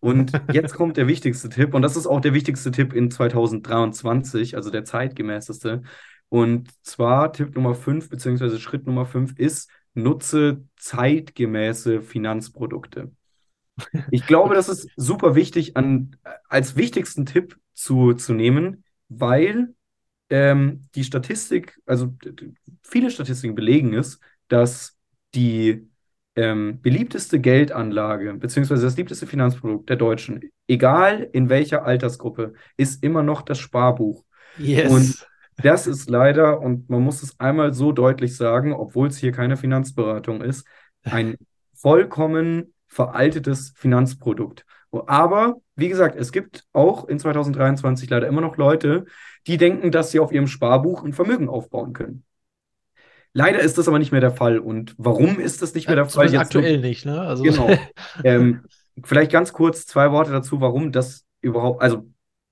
[0.00, 4.56] Und jetzt kommt der wichtigste Tipp, und das ist auch der wichtigste Tipp in 2023,
[4.56, 5.82] also der zeitgemäßeste.
[6.28, 13.10] Und zwar Tipp Nummer 5, beziehungsweise Schritt Nummer 5 ist, nutze zeitgemäße Finanzprodukte.
[14.10, 16.16] Ich glaube, das ist super wichtig an,
[16.48, 19.74] als wichtigsten Tipp zu, zu nehmen, weil
[20.30, 22.14] ähm, die Statistik, also
[22.82, 24.96] viele Statistiken belegen es, dass
[25.34, 25.88] die
[26.34, 33.22] ähm, beliebteste Geldanlage beziehungsweise das beliebteste Finanzprodukt der Deutschen, egal in welcher Altersgruppe, ist immer
[33.22, 34.24] noch das Sparbuch.
[34.58, 34.90] Yes.
[34.90, 35.26] Und
[35.62, 39.56] das ist leider, und man muss es einmal so deutlich sagen, obwohl es hier keine
[39.56, 40.66] Finanzberatung ist,
[41.02, 41.36] ein
[41.74, 44.64] vollkommen veraltetes Finanzprodukt.
[45.06, 49.04] Aber wie gesagt, es gibt auch in 2023 leider immer noch Leute,
[49.46, 52.24] die denken, dass sie auf ihrem Sparbuch ein Vermögen aufbauen können.
[53.34, 54.58] Leider ist das aber nicht mehr der Fall.
[54.58, 56.24] Und warum ist das nicht mehr der Fall?
[56.32, 57.20] Jetzt aktuell nicht, ne?
[57.20, 57.68] Also genau.
[58.24, 58.62] ähm,
[59.04, 62.06] vielleicht ganz kurz zwei Worte dazu, warum das überhaupt, also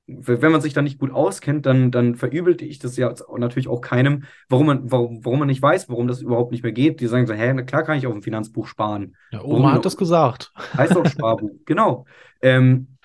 [0.07, 3.81] wenn man sich da nicht gut auskennt, dann, dann verübelte ich das ja natürlich auch
[3.81, 7.01] keinem, warum man, warum, warum man nicht weiß, warum das überhaupt nicht mehr geht.
[7.01, 9.17] Die sagen so, hä, na klar kann ich auf dem Finanzbuch sparen.
[9.31, 10.53] Ja, Oma warum, hat das gesagt.
[10.77, 12.05] Heißt doch Sparbuch, genau.
[12.43, 12.99] Ähm,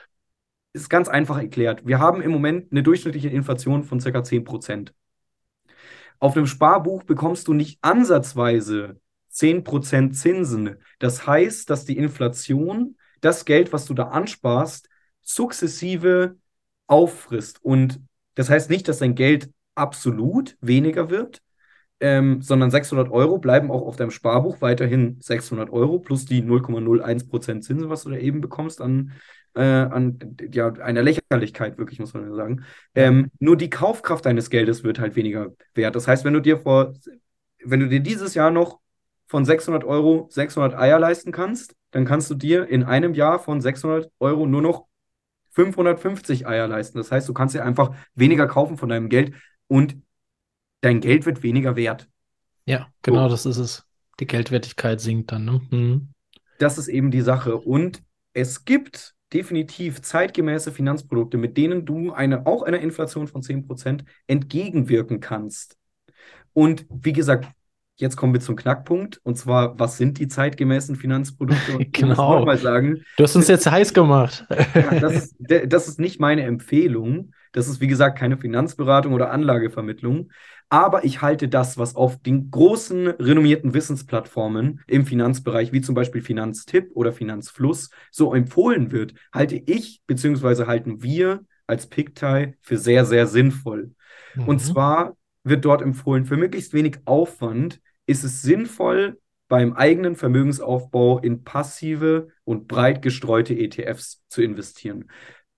[0.73, 1.87] ist ganz einfach erklärt.
[1.87, 4.21] Wir haben im Moment eine durchschnittliche Inflation von ca.
[4.21, 4.91] 10%.
[6.19, 8.99] Auf einem Sparbuch bekommst du nicht ansatzweise
[9.31, 10.75] 10% Zinsen.
[10.99, 14.89] Das heißt, dass die Inflation das Geld, was du da ansparst,
[15.21, 16.37] sukzessive
[16.89, 17.63] auffrisst.
[17.63, 18.01] Und
[18.35, 21.41] das heißt nicht, dass dein Geld absolut weniger wird,
[22.01, 27.61] ähm, sondern 600 Euro bleiben auch auf deinem Sparbuch weiterhin 600 Euro plus die 0,01%
[27.61, 29.11] Zinsen, was du da eben bekommst an,
[29.55, 32.63] äh, an ja, einer Lächerlichkeit, wirklich, muss man ja sagen.
[32.95, 35.95] Ähm, nur die Kaufkraft deines Geldes wird halt weniger wert.
[35.95, 36.93] Das heißt, wenn du dir vor,
[37.63, 38.79] wenn du dir dieses Jahr noch
[39.27, 43.61] von 600 Euro 600 Eier leisten kannst, dann kannst du dir in einem Jahr von
[43.61, 44.88] 600 Euro nur noch
[45.51, 46.97] 550 Eier leisten.
[46.97, 49.33] Das heißt, du kannst dir einfach weniger kaufen von deinem Geld
[49.67, 49.97] und
[50.81, 52.07] dein Geld wird weniger wert.
[52.65, 53.29] Ja, genau, so.
[53.29, 53.85] das ist es.
[54.19, 55.45] Die Geldwertigkeit sinkt dann.
[55.45, 55.61] Ne?
[55.71, 56.09] Mhm.
[56.59, 57.57] Das ist eben die Sache.
[57.57, 64.03] Und es gibt definitiv zeitgemäße Finanzprodukte, mit denen du eine, auch einer Inflation von 10%
[64.27, 65.77] entgegenwirken kannst.
[66.53, 67.47] Und wie gesagt,
[67.99, 69.19] jetzt kommen wir zum Knackpunkt.
[69.23, 71.73] Und zwar, was sind die zeitgemäßen Finanzprodukte?
[71.77, 72.45] Und genau.
[72.45, 74.45] Mal sagen, du hast uns jetzt heiß gemacht.
[74.73, 75.35] ja, das, ist,
[75.67, 77.33] das ist nicht meine Empfehlung.
[77.51, 80.29] Das ist, wie gesagt, keine Finanzberatung oder Anlagevermittlung.
[80.69, 86.21] Aber ich halte das, was auf den großen renommierten Wissensplattformen im Finanzbereich, wie zum Beispiel
[86.21, 90.65] Finanztipp oder Finanzfluss, so empfohlen wird, halte ich bzw.
[90.67, 93.91] halten wir als PICTAI für sehr, sehr sinnvoll.
[94.35, 94.47] Mhm.
[94.47, 101.19] Und zwar wird dort empfohlen, für möglichst wenig Aufwand ist es sinnvoll, beim eigenen Vermögensaufbau
[101.19, 105.09] in passive und breit gestreute ETFs zu investieren.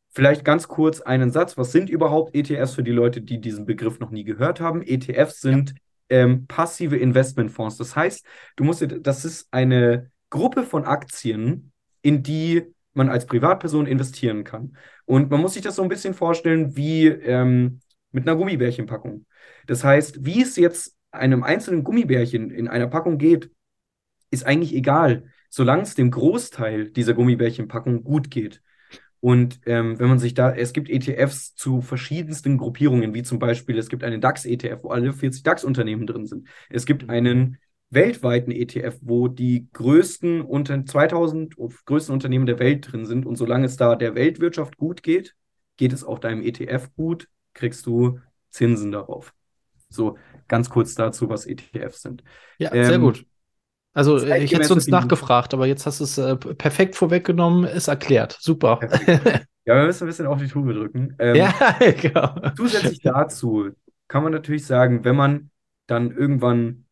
[0.09, 1.57] Vielleicht ganz kurz einen Satz.
[1.57, 4.81] Was sind überhaupt ETFs für die Leute, die diesen Begriff noch nie gehört haben?
[4.81, 5.75] ETFs sind
[6.09, 7.77] ähm, passive Investmentfonds.
[7.77, 8.25] Das heißt,
[8.57, 14.75] du musst, das ist eine Gruppe von Aktien, in die man als Privatperson investieren kann.
[15.05, 17.79] Und man muss sich das so ein bisschen vorstellen wie ähm,
[18.11, 19.25] mit einer Gummibärchenpackung.
[19.67, 23.51] Das heißt, wie es jetzt einem einzelnen Gummibärchen in einer Packung geht,
[24.29, 28.61] ist eigentlich egal, solange es dem Großteil dieser Gummibärchenpackung gut geht.
[29.19, 33.77] Und ähm, wenn man sich da, es gibt ETFs zu verschiedensten Gruppierungen, wie zum Beispiel,
[33.77, 36.47] es gibt einen DAX-ETF, wo alle 40 DAX-Unternehmen drin sind.
[36.69, 37.09] Es gibt mhm.
[37.11, 37.57] einen
[37.91, 43.25] weltweiten ETF, wo die größten unter 2000 größten Unternehmen der Welt drin sind.
[43.27, 45.35] Und solange es da der Weltwirtschaft gut geht,
[45.77, 48.19] geht es auch deinem ETF gut, kriegst du
[48.49, 49.33] Zinsen darauf.
[49.93, 52.23] So ganz kurz dazu, was ETFs sind.
[52.57, 53.25] Ja, ähm, sehr gut.
[53.93, 58.37] Also ich hätte sonst nachgefragt, aber jetzt hast du es äh, perfekt vorweggenommen, ist erklärt.
[58.39, 58.79] Super.
[59.63, 61.15] Ja, wir müssen ein bisschen auf die Tube drücken.
[61.19, 61.53] Ähm, ja,
[62.01, 62.33] genau.
[62.57, 63.69] Zusätzlich dazu
[64.07, 65.51] kann man natürlich sagen, wenn man
[65.85, 66.85] dann irgendwann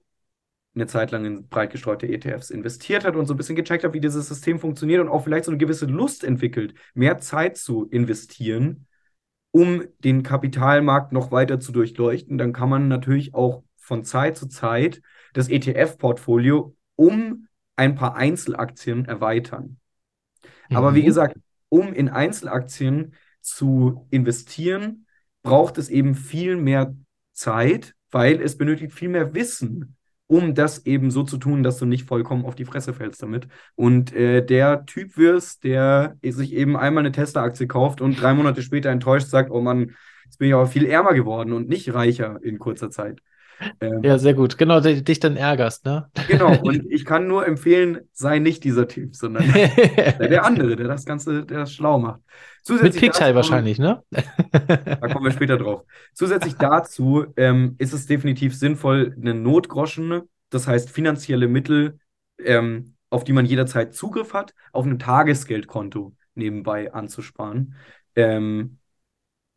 [0.75, 3.93] eine Zeit lang in breit gestreute ETFs investiert hat und so ein bisschen gecheckt hat,
[3.93, 7.85] wie dieses System funktioniert und auch vielleicht so eine gewisse Lust entwickelt, mehr Zeit zu
[7.89, 8.85] investieren,
[9.51, 14.47] um den Kapitalmarkt noch weiter zu durchleuchten, dann kann man natürlich auch von Zeit zu
[14.47, 15.01] Zeit
[15.33, 19.77] das ETF-Portfolio um ein paar Einzelaktien erweitern.
[20.69, 20.77] Mhm.
[20.77, 21.05] Aber wie mhm.
[21.05, 21.37] gesagt,
[21.69, 25.05] um in Einzelaktien zu investieren,
[25.41, 26.95] braucht es eben viel mehr
[27.33, 29.95] Zeit, weil es benötigt viel mehr Wissen,
[30.29, 33.47] um das eben so zu tun, dass du nicht vollkommen auf die Fresse fällst damit.
[33.73, 38.61] Und äh, der Typ wirst, der sich eben einmal eine Tesla-Aktie kauft und drei Monate
[38.61, 42.37] später enttäuscht sagt, oh Mann, jetzt bin ich aber viel ärmer geworden und nicht reicher
[42.43, 43.21] in kurzer Zeit.
[43.81, 44.57] Ähm, ja, sehr gut.
[44.57, 46.09] Genau, dich dann ärgerst, ne?
[46.27, 51.05] Genau, und ich kann nur empfehlen, sei nicht dieser Typ, sondern der andere, der das
[51.05, 52.21] Ganze, der das schlau macht.
[52.63, 54.03] Zusätzlich Mit Pixel wahrscheinlich, ne?
[54.11, 55.83] da kommen wir später drauf.
[56.13, 61.99] Zusätzlich dazu ähm, ist es definitiv sinnvoll, eine Notgroschen, das heißt finanzielle Mittel,
[62.37, 67.75] ähm, auf die man jederzeit Zugriff hat, auf einem Tagesgeldkonto nebenbei anzusparen.
[68.15, 68.77] Ähm,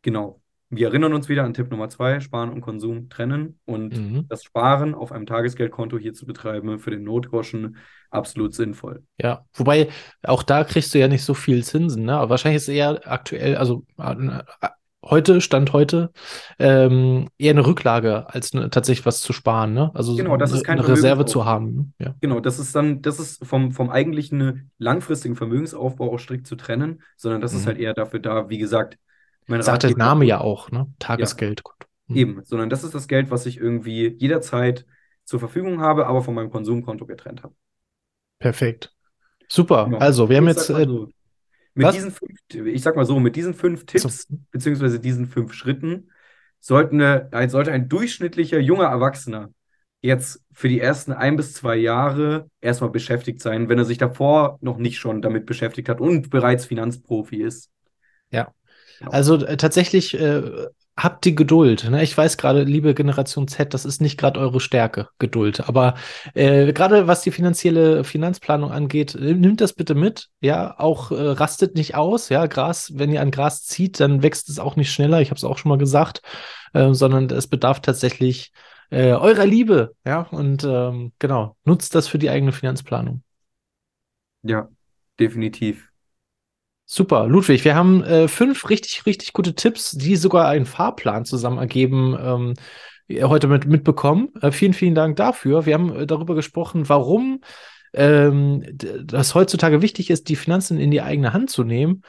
[0.01, 0.42] genau
[0.75, 4.25] wir erinnern uns wieder an Tipp Nummer zwei, Sparen und Konsum trennen und Mhm.
[4.29, 7.77] das Sparen auf einem Tagesgeldkonto hier zu betreiben für den Notgroschen
[8.09, 9.03] absolut sinnvoll.
[9.17, 9.89] Ja, wobei
[10.23, 12.15] auch da kriegst du ja nicht so viel Zinsen, ne?
[12.17, 14.43] Aber wahrscheinlich ist eher aktuell, also äh,
[15.03, 16.11] heute, Stand heute,
[16.59, 19.91] ähm, eher eine Rücklage, als ne, tatsächlich was zu sparen, ne?
[19.93, 21.93] Also Genau, das eine, ist kein eine Reserve zu haben.
[21.99, 22.05] ne?
[22.05, 22.15] Ja.
[22.21, 27.01] Genau, das ist dann, das ist vom, vom eigentlichen langfristigen Vermögensaufbau auch strikt zu trennen,
[27.17, 27.67] sondern das ist Mhm.
[27.67, 28.97] halt eher dafür da, wie gesagt,
[29.47, 30.87] mein Sagt der Name ja auch, ne?
[30.99, 31.87] Tagesgeldkonto.
[32.07, 32.15] Mhm.
[32.17, 34.85] Eben, sondern das ist das Geld, was ich irgendwie jederzeit
[35.25, 37.55] zur Verfügung habe, aber von meinem Konsumkonto getrennt habe.
[38.39, 38.93] Perfekt.
[39.49, 39.85] Super.
[39.85, 39.97] Genau.
[39.99, 40.69] Also, wir haben Ich jetzt.
[40.69, 41.09] sag mal Äh, so,
[41.75, 41.95] mit was?
[41.95, 46.11] diesen fünf, ich sag mal so, mit diesen fünf Tipps, so, beziehungsweise diesen fünf Schritten,
[46.59, 46.99] sollten
[47.49, 49.51] sollte ein durchschnittlicher junger Erwachsener
[50.01, 54.57] jetzt für die ersten ein bis zwei Jahre erstmal beschäftigt sein, wenn er sich davor
[54.61, 57.71] noch nicht schon damit beschäftigt hat und bereits Finanzprofi ist.
[59.03, 59.11] Genau.
[59.11, 60.41] Also äh, tatsächlich äh,
[60.95, 61.89] habt die Geduld.
[61.89, 62.03] Ne?
[62.03, 65.67] Ich weiß gerade, liebe Generation Z, das ist nicht gerade eure Stärke, Geduld.
[65.67, 65.95] Aber
[66.35, 70.29] äh, gerade was die finanzielle Finanzplanung angeht, nimmt das bitte mit.
[70.39, 72.29] Ja, auch äh, rastet nicht aus.
[72.29, 75.19] Ja, Gras, wenn ihr an Gras zieht, dann wächst es auch nicht schneller.
[75.19, 76.21] Ich habe es auch schon mal gesagt,
[76.73, 78.53] äh, sondern es bedarf tatsächlich
[78.89, 79.95] äh, eurer Liebe.
[80.05, 83.23] Ja, und ähm, genau, nutzt das für die eigene Finanzplanung.
[84.43, 84.69] Ja,
[85.19, 85.92] definitiv.
[86.85, 91.57] Super, Ludwig, wir haben äh, fünf richtig, richtig gute Tipps, die sogar einen Fahrplan zusammen
[91.57, 92.53] ergeben, ähm,
[93.23, 94.29] heute mit, mitbekommen.
[94.41, 95.65] Äh, vielen, vielen Dank dafür.
[95.65, 97.41] Wir haben äh, darüber gesprochen, warum
[97.93, 102.01] ähm, das heutzutage wichtig ist, die Finanzen in die eigene Hand zu nehmen.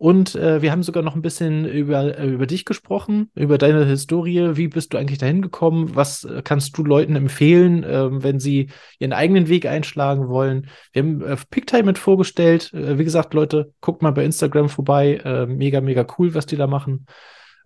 [0.00, 3.84] Und äh, wir haben sogar noch ein bisschen über, äh, über dich gesprochen, über deine
[3.84, 4.56] Historie.
[4.56, 5.94] Wie bist du eigentlich dahin gekommen?
[5.94, 10.68] Was äh, kannst du Leuten empfehlen, ähm, wenn sie ihren eigenen Weg einschlagen wollen?
[10.94, 12.72] Wir haben äh, Picktime mit vorgestellt.
[12.72, 15.20] Äh, wie gesagt, Leute, guckt mal bei Instagram vorbei.
[15.22, 17.04] Äh, mega, mega cool, was die da machen.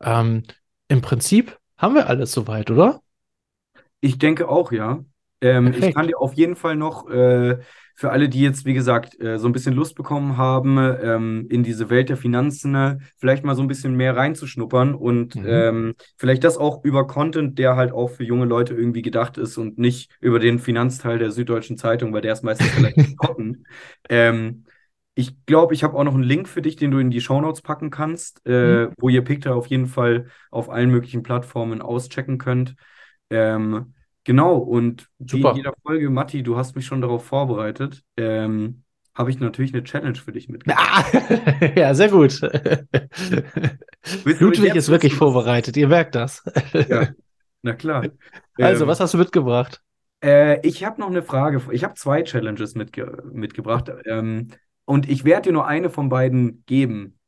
[0.03, 0.43] Ähm,
[0.89, 3.01] Im Prinzip haben wir alles soweit, oder?
[4.01, 5.05] Ich denke auch, ja.
[5.41, 7.59] Ähm, ich kann dir auf jeden Fall noch äh,
[7.95, 11.63] für alle, die jetzt, wie gesagt, äh, so ein bisschen Lust bekommen haben, ähm, in
[11.63, 15.45] diese Welt der Finanzen, äh, vielleicht mal so ein bisschen mehr reinzuschnuppern und Mhm.
[15.45, 19.57] ähm, vielleicht das auch über Content, der halt auch für junge Leute irgendwie gedacht ist
[19.59, 23.67] und nicht über den Finanzteil der Süddeutschen Zeitung, weil der ist meistens relativ trocken.
[24.09, 24.65] Ähm,
[25.17, 27.63] ich glaube, ich habe auch noch einen Link für dich, den du in die Shownotes
[27.63, 32.75] packen kannst, äh, wo ihr Picta auf jeden Fall auf allen möglichen Plattformen auschecken könnt.
[33.31, 38.85] Ähm, genau, und wie in jeder Folge, Matti, du hast mich schon darauf vorbereitet, ähm,
[39.15, 40.93] habe ich natürlich eine Challenge für dich mitgebracht.
[40.93, 41.05] Ah,
[41.77, 42.41] ja, sehr gut.
[44.39, 46.43] Ludwig ist wirklich wissen, vorbereitet, ihr merkt das.
[46.89, 47.09] Ja,
[47.63, 48.13] na klar.
[48.61, 49.83] Also, Ähm, was hast du mitgebracht?
[50.23, 51.63] Äh, ich habe noch eine Frage.
[51.73, 53.91] Ich habe zwei Challenges mitge mitgebracht.
[54.07, 54.49] Ähm,
[54.85, 57.19] und ich werde dir nur eine von beiden geben.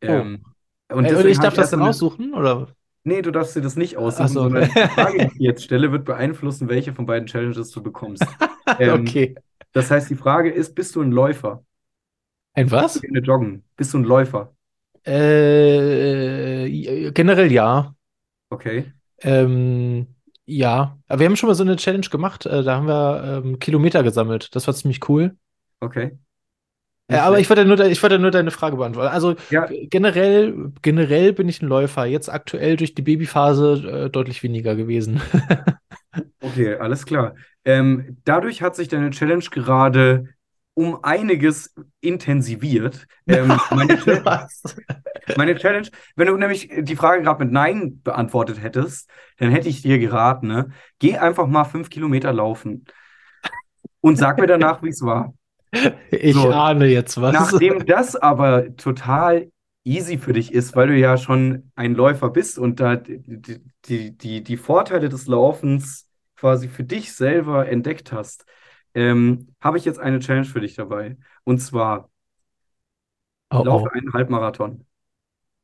[0.00, 0.44] Ähm,
[0.88, 2.75] und Äh, und ich darf ich das dann aussuchen, oder?
[3.06, 4.42] Nee, du darfst dir das nicht aussuchen, so.
[4.42, 8.26] sondern die Frage, die ich jetzt stelle, wird beeinflussen, welche von beiden Challenges du bekommst.
[8.80, 9.36] Ähm, Okay.
[9.72, 11.62] Das heißt, die Frage ist, bist du ein Läufer?
[12.54, 13.00] Ein was?
[13.00, 13.62] du joggen?
[13.76, 14.52] Bist du ein Läufer?
[15.04, 17.94] Äh, generell ja.
[18.50, 18.92] Okay.
[19.20, 20.08] Ähm,
[20.46, 20.98] ja.
[21.06, 22.44] Aber wir haben schon mal so eine Challenge gemacht.
[22.44, 24.52] Äh, da haben wir ähm, Kilometer gesammelt.
[24.56, 25.36] Das war ziemlich cool.
[25.78, 26.18] Okay.
[27.08, 29.12] Äh, Nicht aber ich wollte nur, ich wollte nur deine Frage beantworten.
[29.12, 32.04] Also Ja, generell, generell bin ich ein Läufer.
[32.06, 35.20] Jetzt aktuell durch die Babyphase äh, deutlich weniger gewesen.
[36.40, 37.34] okay, alles klar.
[37.64, 40.28] Ähm, dadurch hat sich deine Challenge gerade
[40.74, 43.06] um einiges intensiviert.
[43.28, 44.62] Ähm, meine, Chal- Was?
[45.34, 49.82] meine Challenge, wenn du nämlich die Frage gerade mit Nein beantwortet hättest, dann hätte ich
[49.82, 50.70] dir geraten, ne?
[50.98, 52.86] Geh einfach mal fünf Kilometer laufen
[54.00, 55.34] und sag mir danach, wie es war.
[56.10, 56.50] Ich So.
[56.50, 57.32] ahne jetzt was.
[57.32, 59.50] Nachdem das aber total
[59.84, 64.16] easy für dich ist, weil du ja schon ein Läufer bist und da die, die,
[64.16, 68.44] die, die Vorteile des Laufens quasi für dich selber entdeckt hast,
[68.94, 71.16] ähm, habe ich jetzt eine Challenge für dich dabei.
[71.44, 72.10] Und zwar,
[73.50, 73.90] Oh, laufe oh.
[73.92, 74.86] einen Halbmarathon.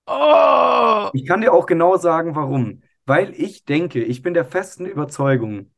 [0.07, 1.11] Oh!
[1.13, 2.83] Ich kann dir auch genau sagen, warum.
[3.05, 5.73] Weil ich denke, ich bin der festen Überzeugung,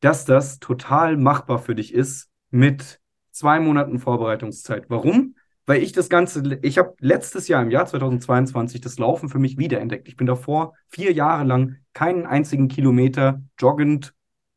[0.00, 3.00] dass das total machbar für dich ist mit
[3.32, 4.84] zwei Monaten Vorbereitungszeit.
[4.88, 5.34] Warum?
[5.66, 9.58] Weil ich das Ganze, ich habe letztes Jahr im Jahr 2022 das Laufen für mich
[9.58, 10.08] wiederentdeckt.
[10.08, 14.12] Ich bin davor vier Jahre lang keinen einzigen Kilometer joggend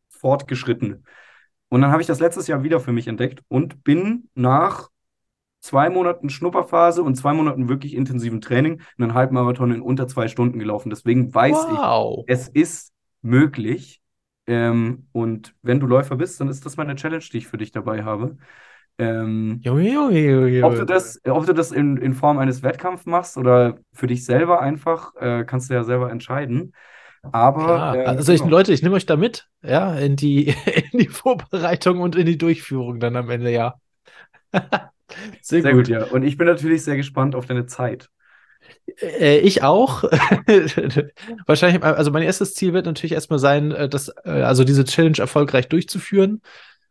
[0.10, 1.06] fortgeschritten.
[1.70, 4.90] Und dann habe ich das letztes Jahr wieder für mich entdeckt und bin nach
[5.62, 10.60] zwei Monaten Schnupperphase und zwei Monaten wirklich intensiven Training einen Halbmarathon in unter zwei Stunden
[10.60, 10.90] gelaufen.
[10.90, 12.24] Deswegen weiß ich, Wow.
[12.28, 14.02] es ist möglich.
[14.48, 17.72] Ähm, und wenn du Läufer bist, dann ist das meine Challenge, die ich für dich
[17.72, 18.38] dabei habe.
[18.98, 23.06] Ähm, Junge, Junge, Junge, ob du das, ob du das in, in Form eines Wettkampfs
[23.06, 26.74] machst oder für dich selber einfach, äh, kannst du ja selber entscheiden.
[27.32, 28.52] Aber äh, also ich, genau.
[28.52, 30.56] Leute, ich nehme euch da mit, ja, in die,
[30.92, 33.76] in die Vorbereitung und in die Durchführung dann am Ende, ja.
[35.42, 35.86] Sehr Sehr gut.
[35.86, 36.04] gut, ja.
[36.06, 38.10] Und ich bin natürlich sehr gespannt auf deine Zeit.
[39.02, 40.04] Äh, ich auch.
[41.46, 45.18] Wahrscheinlich, also mein erstes Ziel wird natürlich erstmal sein, äh, das, äh, also diese Challenge
[45.18, 46.42] erfolgreich durchzuführen.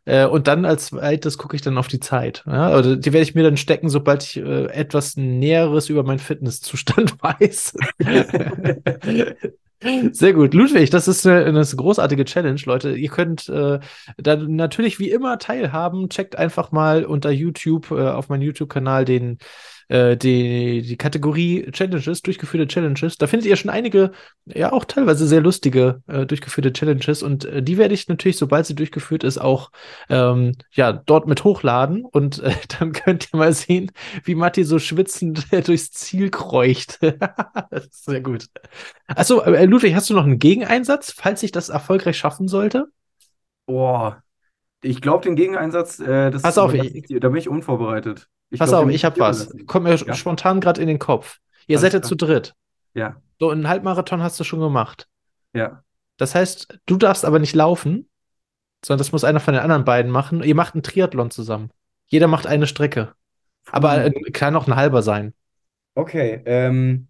[0.05, 2.43] Äh, und dann als zweites gucke ich dann auf die Zeit.
[2.45, 2.69] Ja?
[2.69, 7.15] Also die werde ich mir dann stecken, sobald ich äh, etwas Näheres über meinen Fitnesszustand
[7.21, 7.73] weiß.
[10.11, 10.53] Sehr gut.
[10.53, 12.95] Ludwig, das ist eine, eine großartige Challenge, Leute.
[12.95, 13.79] Ihr könnt äh,
[14.17, 16.09] da natürlich wie immer teilhaben.
[16.09, 19.37] Checkt einfach mal unter YouTube äh, auf meinem YouTube-Kanal den
[19.87, 23.17] äh, die, die Kategorie Challenges, durchgeführte Challenges.
[23.17, 24.11] Da findet ihr schon einige,
[24.45, 28.65] ja auch teilweise sehr lustige äh, durchgeführte Challenges und äh, die werde ich natürlich, sobald
[28.65, 29.71] sie durchgeführt ist, auch
[30.09, 33.91] ähm, ja dort mit hochladen und äh, dann könnt ihr mal sehen,
[34.23, 36.99] wie Matti so schwitzend durchs Ziel kreucht.
[37.69, 38.45] das ist sehr gut.
[39.07, 42.87] Achso, äh, Ludwig, hast du noch einen Gegeneinsatz, falls ich das erfolgreich schaffen sollte?
[43.65, 44.21] Boah,
[44.85, 47.19] ich glaube, den Gegeneinsatz, äh, das Pass auf, überlasse ich-.
[47.19, 48.29] Da bin ich unvorbereitet.
[48.55, 49.41] Ich Pass glaub, auf, ich habe was.
[49.41, 49.65] überlassen.
[49.67, 50.13] Kommt mir Ja?
[50.15, 51.39] spontan gerade in den Kopf.
[51.67, 52.55] Ihr Alles seid ja zu dritt.
[52.93, 55.07] Ja, So, einen Halbmarathon hast du schon gemacht.
[55.53, 55.83] ja.
[56.17, 58.09] Das heißt, du darfst aber nicht laufen,
[58.85, 60.43] sondern das muss einer von den anderen beiden machen.
[60.43, 61.71] Ihr macht einen Triathlon zusammen.
[62.07, 63.13] Jeder macht eine Strecke.
[63.71, 65.33] Aber äh, kann auch ein halber sein.
[65.95, 67.07] Okay, ähm,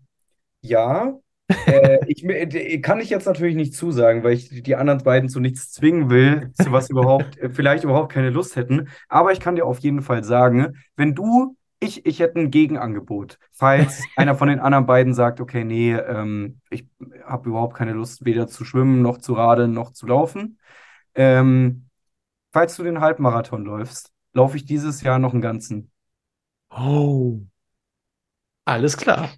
[0.61, 1.19] ja.
[1.47, 5.71] Äh, ich, kann ich jetzt natürlich nicht zusagen, weil ich die anderen beiden zu nichts
[5.71, 8.89] zwingen will, zu was überhaupt, äh, vielleicht überhaupt keine Lust hätten.
[9.09, 13.37] Aber ich kann dir auf jeden Fall sagen, wenn du, ich, ich hätte ein Gegenangebot.
[13.51, 16.87] Falls einer von den anderen beiden sagt, okay, nee, ähm, ich
[17.23, 20.59] habe überhaupt keine Lust, weder zu schwimmen, noch zu radeln, noch zu laufen.
[21.13, 21.89] Ähm,
[22.51, 25.91] falls du den Halbmarathon läufst, laufe ich dieses Jahr noch einen ganzen.
[26.69, 27.41] Oh.
[28.65, 29.29] Alles klar.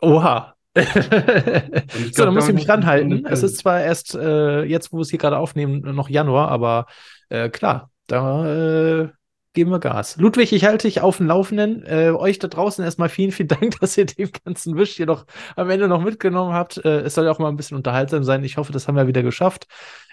[0.00, 0.53] Oha.
[0.76, 3.26] So, dann muss ich mich ranhalten.
[3.26, 6.86] Es ist zwar erst äh, jetzt, wo wir es hier gerade aufnehmen, noch Januar, aber
[7.28, 9.08] äh, klar, da äh,
[9.54, 10.16] geben wir Gas.
[10.16, 11.84] Ludwig, ich halte dich auf dem Laufenden.
[11.86, 15.24] Äh, euch da draußen erstmal vielen, vielen Dank, dass ihr den ganzen Wisch hier noch
[15.56, 16.84] am Ende noch mitgenommen habt.
[16.84, 18.44] Äh, es soll ja auch mal ein bisschen unterhaltsam sein.
[18.44, 19.66] Ich hoffe, das haben wir wieder geschafft.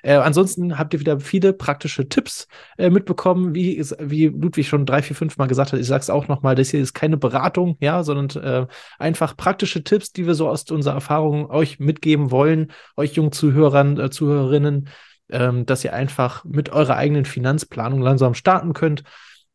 [0.04, 5.02] Äh, ansonsten habt ihr wieder viele praktische Tipps äh, mitbekommen, wie, wie Ludwig schon drei,
[5.02, 5.80] vier, fünf Mal gesagt hat.
[5.80, 8.68] Ich sage es auch nochmal, das hier ist keine Beratung, ja, sondern äh,
[9.00, 14.00] einfach praktische Tipps, die wir so aus unserer Erfahrung euch mitgeben wollen, euch jungen Zuhörern,
[14.00, 14.88] äh, Zuhörerinnen,
[15.32, 19.04] ähm, dass ihr einfach mit eurer eigenen Finanzplanung langsam starten könnt.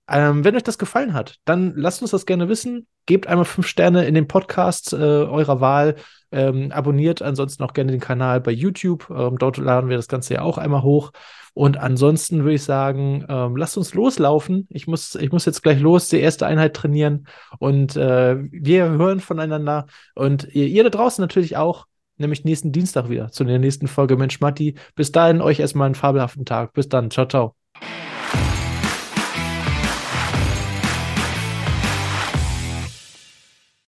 [0.08, 2.86] Ähm, wenn euch das gefallen hat, dann lasst uns das gerne wissen.
[3.06, 5.96] Gebt einmal fünf Sterne in den Podcast äh, eurer Wahl.
[6.32, 9.10] Ähm, abonniert ansonsten auch gerne den Kanal bei YouTube.
[9.10, 11.12] Ähm, dort laden wir das Ganze ja auch einmal hoch.
[11.54, 14.66] Und ansonsten würde ich sagen, ähm, lasst uns loslaufen.
[14.70, 17.26] Ich muss, ich muss jetzt gleich los, die erste Einheit trainieren.
[17.58, 19.86] Und äh, wir hören voneinander.
[20.14, 21.86] Und ihr, ihr da draußen natürlich auch,
[22.18, 24.74] nämlich nächsten Dienstag wieder zu der nächsten Folge Mensch Matti.
[24.94, 26.74] Bis dahin euch erstmal einen fabelhaften Tag.
[26.74, 27.10] Bis dann.
[27.10, 27.54] Ciao, ciao.